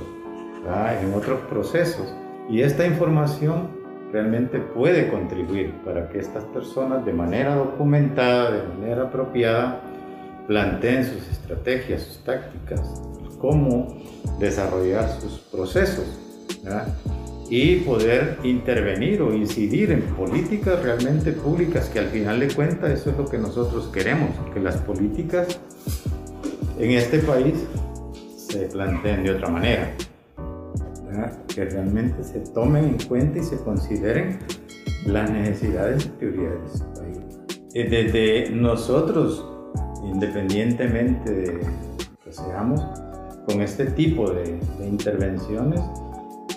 en 1.01 1.13
otros 1.13 1.39
procesos. 1.49 2.13
Y 2.49 2.61
esta 2.61 2.85
información 2.85 3.69
realmente 4.11 4.59
puede 4.59 5.09
contribuir 5.09 5.73
para 5.85 6.09
que 6.09 6.19
estas 6.19 6.43
personas 6.45 7.05
de 7.05 7.13
manera 7.13 7.55
documentada, 7.55 8.51
de 8.51 8.63
manera 8.63 9.03
apropiada, 9.03 9.81
planteen 10.47 11.05
sus 11.05 11.29
estrategias, 11.29 12.01
sus 12.01 12.23
tácticas, 12.23 13.01
cómo 13.39 13.97
desarrollar 14.39 15.09
sus 15.19 15.39
procesos 15.39 16.05
y 17.49 17.77
poder 17.77 18.37
intervenir 18.43 19.21
o 19.21 19.33
incidir 19.33 19.91
en 19.91 20.01
políticas 20.01 20.81
realmente 20.83 21.31
públicas 21.31 21.89
que 21.89 21.99
al 21.99 22.07
final 22.07 22.39
de 22.39 22.49
cuentas 22.49 22.91
eso 22.91 23.09
es 23.09 23.17
lo 23.17 23.25
que 23.25 23.37
nosotros 23.37 23.87
queremos, 23.87 24.29
que 24.53 24.59
las 24.59 24.77
políticas 24.77 25.59
en 26.79 26.91
este 26.91 27.19
país 27.19 27.55
se 28.37 28.67
planteen 28.67 29.23
de 29.23 29.31
otra 29.31 29.49
manera 29.49 29.93
que 31.53 31.65
realmente 31.65 32.23
se 32.23 32.39
tomen 32.39 32.85
en 32.85 33.07
cuenta 33.07 33.39
y 33.39 33.43
se 33.43 33.57
consideren 33.57 34.39
las 35.05 35.29
necesidades 35.29 36.05
y 36.05 36.09
prioridades 36.09 36.61
de 36.71 36.77
su 36.77 36.93
país. 36.93 37.19
Eh, 37.73 37.89
desde 37.89 38.55
nosotros, 38.55 39.45
independientemente 40.03 41.31
de 41.31 41.59
que 42.23 42.31
seamos, 42.31 42.81
con 43.47 43.61
este 43.61 43.85
tipo 43.87 44.29
de, 44.29 44.59
intervenciones, 44.85 45.81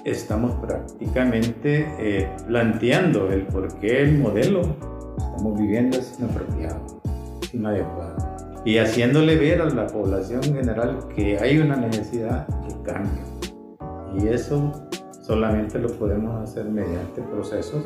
estamos 0.04 0.52
prácticamente 0.66 1.86
eh, 1.98 2.28
planteando 2.46 3.30
el 3.30 3.46
por 3.46 3.68
qué 3.80 4.02
el 4.02 4.18
modelo 4.18 4.76
estamos 5.18 5.58
viviendo 5.58 5.98
es 5.98 6.14
inapropiado, 6.18 7.00
inadecuado. 7.52 8.16
Y 8.66 8.78
haciéndole 8.78 9.36
ver 9.36 9.60
a 9.62 9.70
la 9.70 9.86
población 9.86 10.42
general 10.42 10.98
que 11.14 11.38
hay 11.38 11.58
una 11.58 11.76
necesidad 11.76 12.46
de 12.46 12.92
cambio 12.92 13.33
y 14.16 14.28
eso 14.28 14.72
solamente 15.20 15.78
lo 15.78 15.88
podemos 15.88 16.42
hacer 16.42 16.66
mediante 16.66 17.22
procesos 17.22 17.84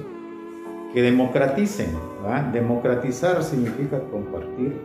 que 0.92 1.02
democraticen. 1.02 1.90
Democratizar 2.52 3.42
significa 3.42 4.00
compartir 4.10 4.80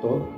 todo 0.00 0.28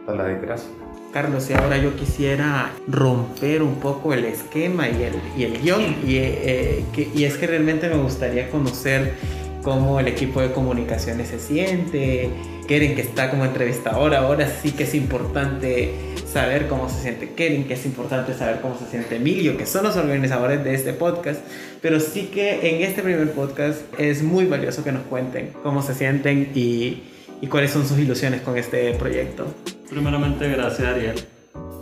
hasta 0.00 0.14
la 0.14 0.24
desgracia. 0.24 0.70
Carlos, 1.12 1.48
y 1.48 1.54
ahora 1.54 1.78
yo 1.78 1.96
quisiera 1.96 2.70
romper 2.86 3.62
un 3.62 3.76
poco 3.76 4.12
el 4.12 4.24
esquema 4.24 4.88
y 4.88 5.02
el, 5.02 5.14
y 5.36 5.44
el 5.44 5.62
guion. 5.62 5.82
Y, 6.06 6.16
eh, 6.16 6.84
y 7.14 7.24
es 7.24 7.36
que 7.38 7.46
realmente 7.46 7.88
me 7.88 7.96
gustaría 7.96 8.50
conocer 8.50 9.14
cómo 9.62 10.00
el 10.00 10.08
equipo 10.08 10.40
de 10.40 10.52
comunicaciones 10.52 11.28
se 11.28 11.38
siente. 11.38 12.30
Quieren 12.66 12.94
que 12.94 13.00
está 13.00 13.30
como 13.30 13.46
entrevistadora, 13.46 14.18
ahora 14.18 14.48
sí 14.48 14.72
que 14.72 14.84
es 14.84 14.94
importante 14.94 15.94
saber 16.32 16.68
cómo 16.68 16.88
se 16.88 17.00
siente 17.00 17.30
Keren, 17.34 17.64
que 17.64 17.74
es 17.74 17.86
importante 17.86 18.34
saber 18.34 18.60
cómo 18.60 18.78
se 18.78 18.86
siente 18.86 19.16
Emilio, 19.16 19.56
que 19.56 19.66
son 19.66 19.84
los 19.84 19.96
organizadores 19.96 20.62
de 20.62 20.74
este 20.74 20.92
podcast, 20.92 21.40
pero 21.80 22.00
sí 22.00 22.28
que 22.32 22.68
en 22.68 22.82
este 22.82 23.02
primer 23.02 23.32
podcast 23.32 23.80
es 23.98 24.22
muy 24.22 24.44
valioso 24.44 24.84
que 24.84 24.92
nos 24.92 25.02
cuenten 25.04 25.52
cómo 25.62 25.82
se 25.82 25.94
sienten 25.94 26.52
y, 26.54 27.02
y 27.40 27.46
cuáles 27.46 27.70
son 27.70 27.86
sus 27.86 27.98
ilusiones 27.98 28.42
con 28.42 28.56
este 28.58 28.92
proyecto. 28.94 29.46
Primeramente, 29.88 30.48
gracias 30.50 30.88
Ariel. 30.88 31.14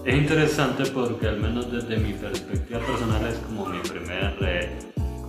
es 0.04 0.14
interesante 0.14 0.84
porque 0.86 1.26
al 1.26 1.40
menos 1.40 1.72
desde 1.72 1.96
mi 1.96 2.12
perspectiva 2.12 2.78
personal 2.80 3.26
es 3.26 3.38
como 3.38 3.66
mi 3.66 3.80
primer 3.80 4.36
eh, 4.42 4.68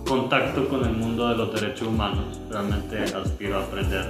contacto 0.06 0.68
con 0.68 0.84
el 0.84 0.92
mundo 0.92 1.28
de 1.28 1.36
los 1.36 1.60
derechos 1.60 1.88
humanos. 1.88 2.40
Realmente 2.50 2.98
aspiro 3.14 3.58
a 3.58 3.64
aprender 3.64 4.06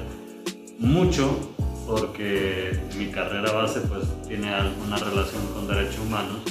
mucho 0.78 1.54
porque 1.88 2.78
mi 2.98 3.06
carrera 3.06 3.50
base 3.50 3.80
pues 3.80 4.04
tiene 4.28 4.52
alguna 4.52 4.96
relación 4.98 5.44
con 5.54 5.66
derechos 5.66 6.00
humanos, 6.00 6.42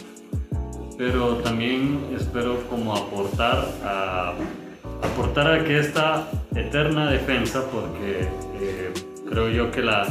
pero 0.98 1.36
también 1.36 2.08
espero 2.18 2.68
como 2.68 2.96
aportar 2.96 3.70
a, 3.84 4.34
aportar 5.04 5.48
a 5.52 5.64
que 5.64 5.80
esta 5.80 6.28
eterna 6.56 7.12
defensa, 7.12 7.64
porque 7.72 8.28
eh, 8.60 8.92
creo 9.30 9.50
yo 9.50 9.70
que 9.70 9.84
la, 9.84 10.08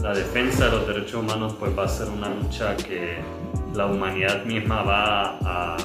la 0.00 0.14
defensa 0.14 0.66
de 0.66 0.70
los 0.70 0.86
derechos 0.86 1.14
humanos 1.14 1.56
pues 1.58 1.76
va 1.76 1.84
a 1.84 1.88
ser 1.88 2.08
una 2.08 2.28
lucha 2.28 2.76
que 2.76 3.18
la 3.74 3.86
humanidad 3.86 4.44
misma 4.44 4.82
va 4.82 5.38
a, 5.40 5.76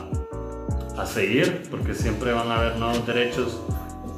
a 0.96 1.06
seguir, 1.08 1.64
porque 1.72 1.96
siempre 1.96 2.34
van 2.34 2.52
a 2.52 2.58
haber 2.58 2.78
nuevos 2.78 3.06
derechos 3.08 3.60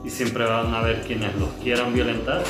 y 0.04 0.10
siempre 0.10 0.44
van 0.44 0.74
a 0.74 0.80
haber 0.80 1.04
quienes 1.04 1.34
los 1.38 1.50
quieran 1.64 1.94
violentar 1.94 2.44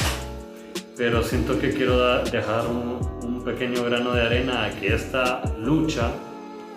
pero 0.97 1.21
siento 1.21 1.59
que 1.59 1.71
quiero 1.71 2.23
dejar 2.23 2.65
un, 2.67 2.97
pequeño 3.45 3.81
grano 3.85 4.11
de 4.11 4.23
arena 4.23 4.65
a 4.65 4.69
que 4.71 4.93
esta 4.93 5.41
lucha 5.57 6.11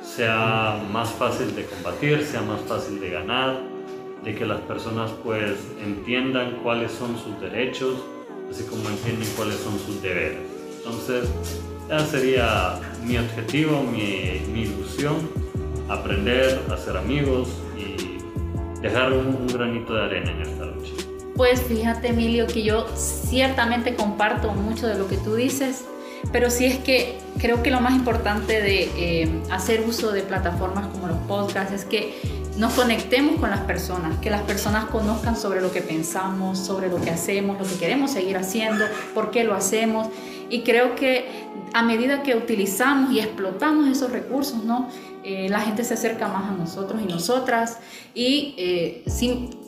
sea 0.04 0.80
más 0.92 1.11
fácil 1.11 1.52
de 1.56 1.64
combatir, 1.64 2.24
sea 2.24 2.42
más 2.42 2.61
fácil 2.61 3.00
de 3.00 3.11
ganar, 3.11 3.59
de 4.22 4.37
que 4.37 4.46
las 4.46 4.61
personas 4.61 5.11
pues 5.24 5.59
entiendan 5.85 6.61
cuáles 6.62 6.92
son 6.92 7.18
sus 7.18 7.40
derechos, 7.40 7.96
así 8.48 8.62
como 8.66 8.88
entienden 8.88 9.28
cuáles 9.37 9.56
son 9.56 9.76
sus 9.80 10.00
deberes. 10.00 10.38
Entonces, 10.76 11.28
ese 11.90 12.06
sería 12.06 12.78
mi 13.04 13.18
objetivo, 13.18 13.83
mi, 13.83 14.40
mi 14.52 14.62
ilusión, 14.62 15.28
aprender, 15.88 16.61
hacer 16.70 16.96
amigos 16.96 17.48
y 17.76 18.80
dejar 18.80 19.12
un 19.12 19.48
granito 19.48 19.92
de 19.92 20.02
arena 20.04 20.30
en 20.30 20.42
esta 20.42 20.66
lucha. 20.66 20.99
Pues 21.40 21.62
fíjate 21.62 22.09
Emilio 22.09 22.46
que 22.46 22.62
yo 22.62 22.87
ciertamente 22.94 23.94
comparto 23.94 24.53
mucho 24.53 24.87
de 24.87 24.98
lo 24.98 25.09
que 25.09 25.16
tú 25.16 25.37
dices, 25.37 25.87
pero 26.33 26.50
sí 26.50 26.66
es 26.66 26.76
que 26.81 27.16
creo 27.38 27.62
que 27.62 27.70
lo 27.70 27.81
más 27.81 27.94
importante 27.94 28.61
de 28.61 28.90
eh, 28.94 29.40
hacer 29.50 29.81
uso 29.88 30.12
de 30.12 30.20
plataformas 30.20 30.88
como 30.88 31.07
los 31.07 31.16
podcasts 31.20 31.72
es 31.72 31.87
que 31.87 32.14
nos 32.59 32.74
conectemos 32.74 33.40
con 33.40 33.48
las 33.48 33.61
personas, 33.61 34.18
que 34.18 34.29
las 34.29 34.42
personas 34.42 34.85
conozcan 34.90 35.35
sobre 35.35 35.62
lo 35.62 35.72
que 35.72 35.81
pensamos, 35.81 36.59
sobre 36.59 36.90
lo 36.90 37.00
que 37.00 37.09
hacemos, 37.09 37.59
lo 37.59 37.66
que 37.66 37.76
queremos 37.76 38.11
seguir 38.11 38.37
haciendo, 38.37 38.85
por 39.14 39.31
qué 39.31 39.42
lo 39.42 39.55
hacemos. 39.55 40.09
Y 40.50 40.61
creo 40.61 40.94
que 40.94 41.48
a 41.72 41.83
medida 41.83 42.22
que 42.22 42.37
utilizamos 42.37 43.12
y 43.12 43.20
explotamos 43.20 43.88
esos 43.88 44.12
recursos, 44.12 44.62
¿no? 44.62 44.90
Eh, 45.22 45.48
la 45.50 45.61
gente 45.61 45.85
se 45.85 45.94
acerca 45.94 46.28
más 46.28 46.50
a 46.50 46.52
nosotros 46.52 47.00
y 47.02 47.06
nosotras. 47.06 47.78
Y 48.14 48.54
eh, 48.56 49.04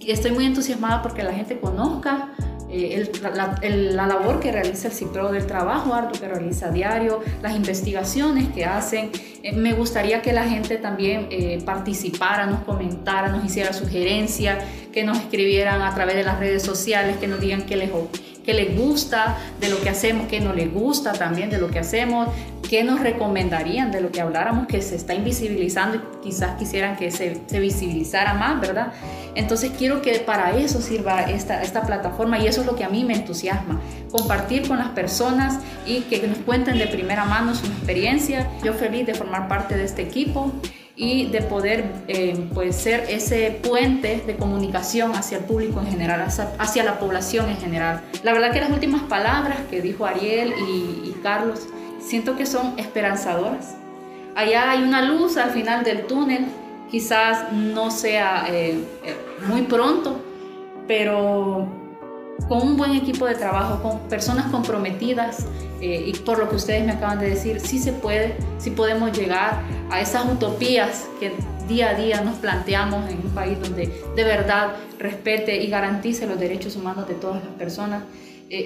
estoy 0.06 0.32
muy 0.32 0.46
entusiasmada 0.46 1.02
porque 1.02 1.22
la 1.22 1.32
gente 1.32 1.58
conozca 1.58 2.32
eh, 2.70 3.12
la, 3.22 4.06
labor 4.06 4.40
que 4.40 4.50
realiza 4.50 4.88
el 4.88 4.94
CIPRO, 4.94 5.30
del 5.30 5.46
trabajo 5.46 5.92
arduo 5.92 6.12
que 6.18 6.26
realiza 6.26 6.68
a 6.68 6.70
diario, 6.70 7.20
las 7.42 7.54
investigaciones 7.54 8.48
que 8.48 8.64
hacen. 8.64 9.10
Me 9.54 9.74
gustaría 9.74 10.22
que 10.22 10.32
la 10.32 10.44
gente 10.44 10.76
también 10.78 11.28
participara, 11.66 12.46
nos 12.46 12.60
comentara, 12.60 13.28
nos 13.28 13.44
hiciera 13.44 13.72
sugerencias, 13.72 14.64
que 14.92 15.04
nos 15.04 15.18
escribieran 15.18 15.82
a 15.82 15.94
través 15.94 16.14
de 16.16 16.22
las 16.22 16.38
redes 16.38 16.62
sociales, 16.62 17.16
que 17.18 17.26
nos 17.26 17.40
digan 17.40 17.62
qué 17.66 17.76
les, 17.76 17.90
qué 18.44 18.54
les 18.54 18.76
gusta 18.76 19.36
de 19.60 19.68
lo 19.68 19.80
que 19.80 19.90
hacemos, 19.90 20.28
qué 20.28 20.40
no 20.40 20.54
les 20.54 20.72
gusta 20.72 21.12
también 21.12 21.50
de 21.50 21.58
lo 21.58 21.68
que 21.68 21.80
hacemos, 21.80 22.28
qué 22.72 22.85
nos 22.85 23.00
recomendarían 23.00 23.90
de 23.90 24.00
lo 24.00 24.11
que 24.11 24.22
habláramos, 24.22 24.66
que 24.66 24.80
se 24.80 24.96
está 24.96 25.12
invisibilizando 25.12 25.98
y 25.98 26.22
quizás 26.22 26.56
quisieran 26.58 26.96
que 26.96 27.11
se, 27.11 27.42
se 27.46 27.61
visibilizara 27.61 28.32
más, 28.32 28.62
¿verdad? 28.62 28.94
Entonces 29.35 29.72
quiero 29.76 30.00
que 30.00 30.18
para 30.20 30.56
eso 30.56 30.80
sirva 30.80 31.20
esta, 31.24 31.61
esta 31.61 31.82
plataforma 31.82 32.38
y 32.38 32.46
eso 32.46 32.62
es 32.62 32.66
lo 32.66 32.74
que 32.74 32.85
a 32.85 32.88
mí 32.88 33.04
me 33.04 33.12
entusiasma, 33.12 33.78
compartir 34.11 34.66
con 34.66 34.78
las 34.78 34.88
personas 34.88 35.58
y 35.85 36.00
que 36.04 36.26
nos 36.26 36.38
cuenten 36.38 36.78
de 36.78 36.87
primera 36.87 37.26
mano 37.26 37.54
su 37.54 37.66
experiencia. 37.66 38.48
Yo 38.64 38.72
feliz 38.72 39.04
de 39.04 39.12
formar 39.12 39.48
parte 39.48 39.76
de 39.76 39.85
este 39.85 40.00
equipo 40.00 40.50
y 40.96 41.26
de 41.26 41.42
poder 41.42 41.85
eh, 42.08 42.48
pues 42.54 42.74
ser 42.76 43.04
ese 43.11 43.61
puente 43.62 44.22
de 44.26 44.37
comunicación 44.37 45.14
hacia 45.14 45.37
el 45.37 45.44
público 45.44 45.78
en 45.80 45.88
general, 45.88 46.26
hacia, 46.58 46.85
la 46.85 46.98
población 46.98 47.50
en 47.50 47.58
general. 47.58 48.00
La 48.22 48.32
verdad 48.32 48.50
que 48.50 48.62
las 48.62 48.70
últimas 48.70 49.02
palabras 49.02 49.58
que 49.70 49.82
dijo 49.82 50.06
Ariel 50.06 50.54
y, 50.66 51.11
y 51.11 51.16
Carlos 51.22 51.68
siento 52.02 52.36
que 52.36 52.46
son 52.46 52.74
esperanzadoras. 52.78 53.74
Allá 54.34 54.70
hay 54.70 54.82
una 54.82 55.02
luz 55.02 55.36
al 55.36 55.50
final 55.50 55.84
del 55.84 56.06
túnel, 56.06 56.46
quizás 56.90 57.52
no 57.52 57.90
sea 57.90 58.46
eh, 58.48 58.82
eh, 59.04 59.16
muy 59.46 59.62
pronto, 59.62 60.20
pero 60.86 61.68
con 62.48 62.62
un 62.62 62.76
buen 62.76 62.92
equipo 62.92 63.26
de 63.26 63.34
trabajo, 63.34 63.82
con 63.82 64.08
personas 64.08 64.46
comprometidas 64.46 65.46
eh, 65.80 66.04
y 66.06 66.12
por 66.18 66.38
lo 66.38 66.48
que 66.48 66.56
ustedes 66.56 66.84
me 66.84 66.92
acaban 66.92 67.18
de 67.18 67.30
decir, 67.30 67.60
sí 67.60 67.78
se 67.78 67.92
puede, 67.92 68.36
sí 68.58 68.70
podemos 68.70 69.16
llegar 69.16 69.60
a 69.90 70.00
esas 70.00 70.24
utopías 70.24 71.06
que 71.20 71.32
día 71.68 71.90
a 71.90 71.94
día 71.94 72.22
nos 72.22 72.36
planteamos 72.36 73.08
en 73.10 73.18
un 73.18 73.30
país 73.34 73.60
donde 73.60 73.92
de 74.16 74.24
verdad 74.24 74.74
respete 74.98 75.62
y 75.62 75.68
garantice 75.68 76.26
los 76.26 76.38
derechos 76.38 76.76
humanos 76.76 77.06
de 77.06 77.14
todas 77.14 77.44
las 77.44 77.54
personas. 77.54 78.02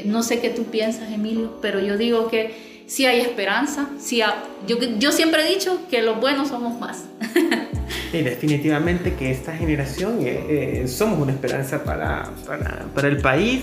no 0.04 0.22
sé 0.22 0.40
qué 0.40 0.50
tú 0.50 0.64
piensas, 0.64 1.12
Emilio, 1.12 1.58
pero 1.60 1.80
yo 1.80 1.96
digo 1.96 2.28
que 2.28 2.75
si 2.86 3.04
hay 3.06 3.20
esperanza, 3.20 3.88
si 3.98 4.18
yo, 4.66 4.76
yo 4.98 5.12
siempre 5.12 5.46
he 5.46 5.54
dicho 5.54 5.80
que 5.90 6.02
los 6.02 6.20
buenos 6.20 6.48
somos 6.48 6.78
más. 6.78 7.04
Sí, 8.10 8.22
definitivamente 8.22 9.14
que 9.14 9.30
esta 9.30 9.52
generación 9.56 10.20
eh, 10.20 10.82
eh, 10.82 10.88
somos 10.88 11.18
una 11.18 11.32
esperanza 11.32 11.82
para, 11.84 12.30
para, 12.46 12.86
para, 12.94 13.08
el 13.08 13.18
país. 13.18 13.62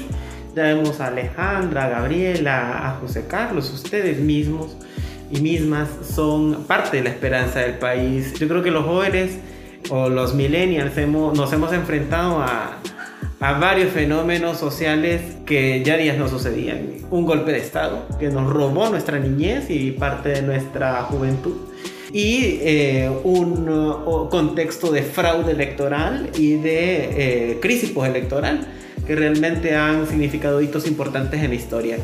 Ya 0.55 0.63
vemos 0.63 0.99
a 0.99 1.07
Alejandra, 1.07 1.85
a 1.85 1.89
Gabriela, 1.89 2.89
a 2.89 2.99
José 2.99 3.25
Carlos, 3.27 3.71
ustedes 3.71 4.19
mismos 4.19 4.75
y 5.31 5.41
mismas 5.41 5.89
son 6.13 6.65
parte 6.65 6.97
de 6.97 7.03
la 7.03 7.09
esperanza 7.09 7.59
del 7.59 7.77
país. 7.79 8.33
Yo 8.33 8.47
creo 8.47 8.61
que 8.61 8.71
los 8.71 8.85
jóvenes 8.85 9.37
o 9.89 10.09
los 10.09 10.33
millennials 10.33 10.97
hemos, 10.97 11.35
nos 11.35 11.51
hemos 11.53 11.73
enfrentado 11.73 12.39
a, 12.39 12.79
a 13.43 13.59
varios 13.59 13.91
fenómenos 13.91 14.57
sociales 14.57 15.21
que 15.45 15.83
ya 15.83 15.97
días 15.97 16.17
no 16.17 16.29
sucedían. 16.29 16.93
Un 17.11 17.25
golpe 17.25 17.51
de 17.51 17.57
Estado 17.57 18.07
que 18.17 18.29
nos 18.29 18.49
robó 18.49 18.87
nuestra 18.87 19.19
niñez 19.19 19.69
y 19.69 19.91
parte 19.91 20.29
de 20.29 20.41
nuestra 20.43 21.03
juventud. 21.03 21.57
Y 22.13 22.59
eh, 22.61 23.11
un 23.25 24.29
contexto 24.31 24.93
de 24.93 25.03
fraude 25.03 25.51
electoral 25.51 26.29
y 26.37 26.53
de 26.53 27.51
eh, 27.51 27.59
crisis 27.59 27.89
postelectoral 27.89 28.65
que 29.05 29.13
realmente 29.13 29.75
han 29.75 30.07
significado 30.07 30.61
hitos 30.61 30.87
importantes 30.87 31.43
en 31.43 31.49
la 31.49 31.55
historia. 31.55 31.97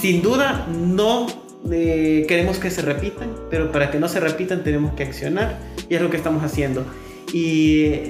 Sin 0.00 0.22
duda, 0.22 0.68
no 0.68 1.26
eh, 1.68 2.26
queremos 2.28 2.58
que 2.58 2.70
se 2.70 2.82
repitan, 2.82 3.34
pero 3.50 3.72
para 3.72 3.90
que 3.90 3.98
no 3.98 4.06
se 4.06 4.20
repitan 4.20 4.62
tenemos 4.62 4.94
que 4.94 5.02
accionar 5.02 5.58
y 5.88 5.96
es 5.96 6.00
lo 6.00 6.10
que 6.10 6.16
estamos 6.16 6.44
haciendo. 6.44 6.84
Y 7.32 8.02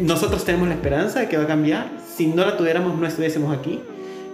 nosotros 0.00 0.46
tenemos 0.46 0.68
la 0.68 0.74
esperanza 0.74 1.20
de 1.20 1.28
que 1.28 1.36
va 1.36 1.44
a 1.44 1.46
cambiar. 1.46 2.05
Si 2.16 2.28
no 2.28 2.46
la 2.46 2.56
tuviéramos, 2.56 2.96
no 2.96 3.06
estuviésemos 3.06 3.54
aquí. 3.54 3.78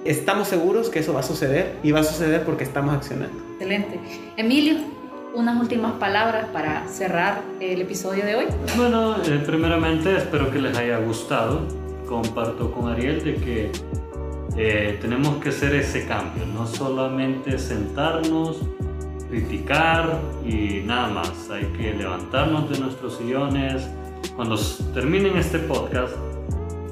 Estamos 0.04 0.46
seguros 0.46 0.88
que 0.88 1.00
eso 1.00 1.12
va 1.14 1.18
a 1.18 1.24
suceder 1.24 1.80
y 1.82 1.90
va 1.90 1.98
a 1.98 2.04
suceder 2.04 2.44
porque 2.44 2.62
estamos 2.62 2.94
accionando. 2.94 3.36
Excelente. 3.54 3.98
Emilio, 4.36 4.76
unas 5.34 5.60
últimas 5.60 5.94
palabras 5.94 6.46
para 6.52 6.86
cerrar 6.86 7.42
el 7.58 7.80
episodio 7.80 8.24
de 8.24 8.36
hoy. 8.36 8.44
Bueno, 8.76 9.16
eh, 9.24 9.42
primeramente 9.44 10.16
espero 10.16 10.48
que 10.52 10.60
les 10.60 10.78
haya 10.78 10.98
gustado. 10.98 11.62
Comparto 12.06 12.70
con 12.70 12.88
Ariel 12.88 13.24
de 13.24 13.34
que 13.34 13.72
eh, 14.56 14.98
tenemos 15.00 15.38
que 15.38 15.48
hacer 15.48 15.74
ese 15.74 16.06
cambio, 16.06 16.46
no 16.54 16.68
solamente 16.68 17.58
sentarnos, 17.58 18.60
criticar 19.28 20.20
y 20.46 20.82
nada 20.84 21.08
más. 21.08 21.50
Hay 21.50 21.64
que 21.76 21.94
levantarnos 21.94 22.70
de 22.70 22.78
nuestros 22.78 23.16
sillones, 23.16 23.88
cuando 24.36 24.56
terminen 24.94 25.36
este 25.36 25.58
podcast, 25.58 26.14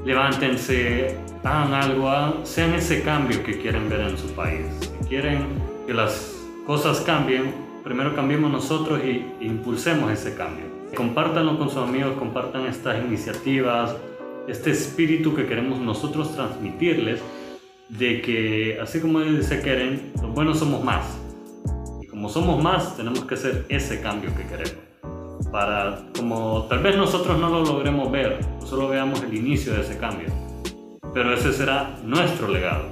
levántense, 0.04 1.16
hagan 1.44 1.74
algo, 1.74 2.44
sean 2.44 2.74
ese 2.74 3.02
cambio 3.02 3.42
que 3.42 3.58
quieren 3.58 3.88
ver 3.88 4.00
en 4.00 4.18
su 4.18 4.28
país. 4.32 4.66
Si 4.80 5.08
quieren 5.08 5.46
que 5.86 5.94
las 5.94 6.36
cosas 6.66 7.00
cambien, 7.00 7.54
primero 7.84 8.14
cambiemos 8.14 8.50
nosotros 8.50 9.00
y 9.04 9.26
impulsemos 9.44 10.10
ese 10.12 10.34
cambio. 10.34 10.64
Compártanlo 10.94 11.58
con 11.58 11.68
sus 11.68 11.78
amigos, 11.78 12.14
compartan 12.18 12.66
estas 12.66 13.04
iniciativas, 13.04 13.94
este 14.48 14.70
espíritu 14.70 15.34
que 15.34 15.46
queremos 15.46 15.78
nosotros 15.78 16.34
transmitirles 16.34 17.20
de 17.88 18.20
que 18.20 18.78
así 18.80 19.00
como 19.00 19.20
se 19.42 19.60
quieren, 19.60 20.12
los 20.20 20.32
buenos 20.32 20.58
somos 20.58 20.82
más. 20.82 21.04
Y 22.02 22.06
como 22.06 22.28
somos 22.28 22.62
más, 22.62 22.96
tenemos 22.96 23.24
que 23.24 23.34
hacer 23.34 23.66
ese 23.68 24.00
cambio 24.00 24.30
que 24.36 24.44
queremos 24.44 24.89
para 25.50 26.02
como 26.16 26.64
tal 26.64 26.80
vez 26.80 26.96
nosotros 26.96 27.38
no 27.38 27.48
lo 27.48 27.64
logremos 27.64 28.10
ver, 28.10 28.40
solo 28.64 28.88
veamos 28.88 29.22
el 29.22 29.34
inicio 29.34 29.74
de 29.74 29.82
ese 29.82 29.98
cambio, 29.98 30.28
pero 31.12 31.34
ese 31.34 31.52
será 31.52 31.96
nuestro 32.04 32.48
legado. 32.48 32.88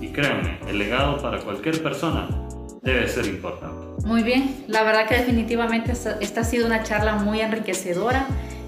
Y 0.00 0.08
créanme, 0.08 0.58
el 0.68 0.78
legado 0.78 1.18
para 1.18 1.40
cualquier 1.40 1.82
persona 1.82 2.28
debe 2.82 3.08
ser 3.08 3.26
importante. 3.26 4.06
Muy 4.06 4.22
bien, 4.22 4.64
la 4.68 4.82
verdad 4.84 5.06
que 5.08 5.16
definitivamente 5.16 5.92
esta, 5.92 6.40
ha 6.40 6.44
sido 6.44 6.66
una 6.66 6.82
charla 6.82 7.16
muy 7.16 7.40
enriquecedora 7.40 8.26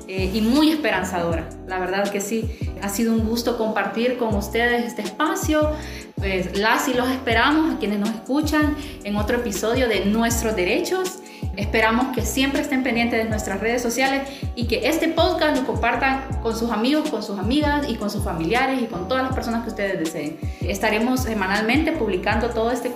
eh, 0.08 0.30
y 0.34 0.40
muy 0.40 0.70
esperanzadora. 0.70 1.48
La 1.66 1.78
verdad 1.78 2.10
que 2.10 2.20
sí, 2.20 2.50
ha 2.82 2.88
sido 2.88 3.12
un 3.12 3.26
gusto 3.26 3.56
compartir 3.56 4.16
con 4.16 4.34
ustedes 4.34 4.86
este 4.86 5.02
espacio. 5.02 5.70
Pues 6.16 6.58
las 6.58 6.88
y 6.88 6.94
los 6.94 7.08
esperamos 7.08 7.74
a 7.74 7.78
quienes 7.78 7.98
nos 7.98 8.10
escuchan 8.10 8.76
en 9.04 9.16
otro 9.16 9.38
episodio 9.38 9.88
de 9.88 10.04
Nuestros 10.04 10.54
Derechos. 10.56 11.20
Esperamos 11.56 12.14
que 12.14 12.22
siempre 12.22 12.60
estén 12.60 12.82
pendientes 12.82 13.22
de 13.22 13.28
nuestras 13.28 13.60
redes 13.60 13.82
sociales 13.82 14.28
y 14.54 14.66
que 14.66 14.88
este 14.88 15.08
podcast 15.08 15.56
lo 15.56 15.66
compartan 15.66 16.22
con 16.42 16.56
sus 16.56 16.70
amigos, 16.70 17.10
con 17.10 17.22
sus 17.22 17.38
amigas 17.38 17.88
y 17.88 17.96
con 17.96 18.10
sus 18.10 18.24
familiares 18.24 18.80
y 18.82 18.86
con 18.86 19.08
todas 19.08 19.24
las 19.24 19.34
personas 19.34 19.62
que 19.64 19.70
ustedes 19.70 19.98
deseen. 19.98 20.38
Estaremos 20.60 21.20
semanalmente 21.20 21.92
publicando 21.92 22.50
todo 22.50 22.70
este, 22.70 22.90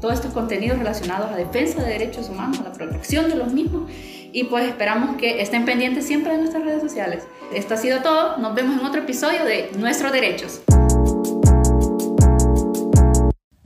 todos 0.00 0.14
estos 0.14 0.32
contenidos 0.32 0.78
relacionados 0.78 1.30
a 1.30 1.36
defensa 1.36 1.82
de 1.82 1.90
derechos 1.90 2.28
humanos, 2.28 2.60
a 2.60 2.64
la 2.64 2.72
protección 2.72 3.28
de 3.28 3.36
los 3.36 3.52
mismos 3.52 3.90
y 4.32 4.44
pues 4.44 4.66
esperamos 4.68 5.16
que 5.16 5.40
estén 5.40 5.64
pendientes 5.64 6.06
siempre 6.06 6.32
de 6.32 6.38
nuestras 6.38 6.64
redes 6.64 6.82
sociales. 6.82 7.24
Esto 7.52 7.74
ha 7.74 7.76
sido 7.76 8.00
todo, 8.00 8.36
nos 8.36 8.54
vemos 8.54 8.78
en 8.78 8.86
otro 8.86 9.00
episodio 9.00 9.44
de 9.44 9.70
Nuestros 9.78 10.12
Derechos. 10.12 10.60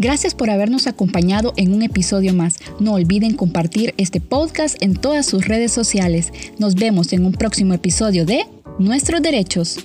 Gracias 0.03 0.35
por 0.35 0.51
habernos 0.51 0.89
acompañado 0.89 1.53
en 1.57 1.73
un 1.73 1.83
episodio 1.83 2.35
más. 2.35 2.59
No 2.81 2.95
olviden 2.95 3.37
compartir 3.37 3.95
este 3.99 4.21
podcast 4.21 4.75
en 4.83 4.97
todas 4.97 5.27
sus 5.27 5.47
redes 5.47 5.71
sociales. 5.71 6.33
Nos 6.59 6.75
vemos 6.75 7.13
en 7.13 7.25
un 7.25 7.31
próximo 7.31 7.73
episodio 7.73 8.27
de 8.27 8.45
Nuestros 8.81 9.23
Derechos. 9.23 9.79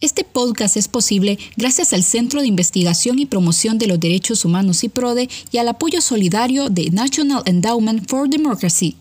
Este 0.00 0.22
podcast 0.22 0.76
es 0.76 0.86
posible 0.86 1.36
gracias 1.56 1.92
al 1.92 2.04
Centro 2.04 2.42
de 2.42 2.46
Investigación 2.46 3.18
y 3.18 3.26
Promoción 3.26 3.78
de 3.78 3.88
los 3.88 3.98
Derechos 3.98 4.44
Humanos 4.44 4.84
y 4.84 4.88
PRODE 4.88 5.28
y 5.50 5.58
al 5.58 5.66
apoyo 5.66 6.00
solidario 6.00 6.68
de 6.68 6.90
National 6.92 7.42
Endowment 7.44 8.08
for 8.08 8.28
Democracy. 8.28 8.98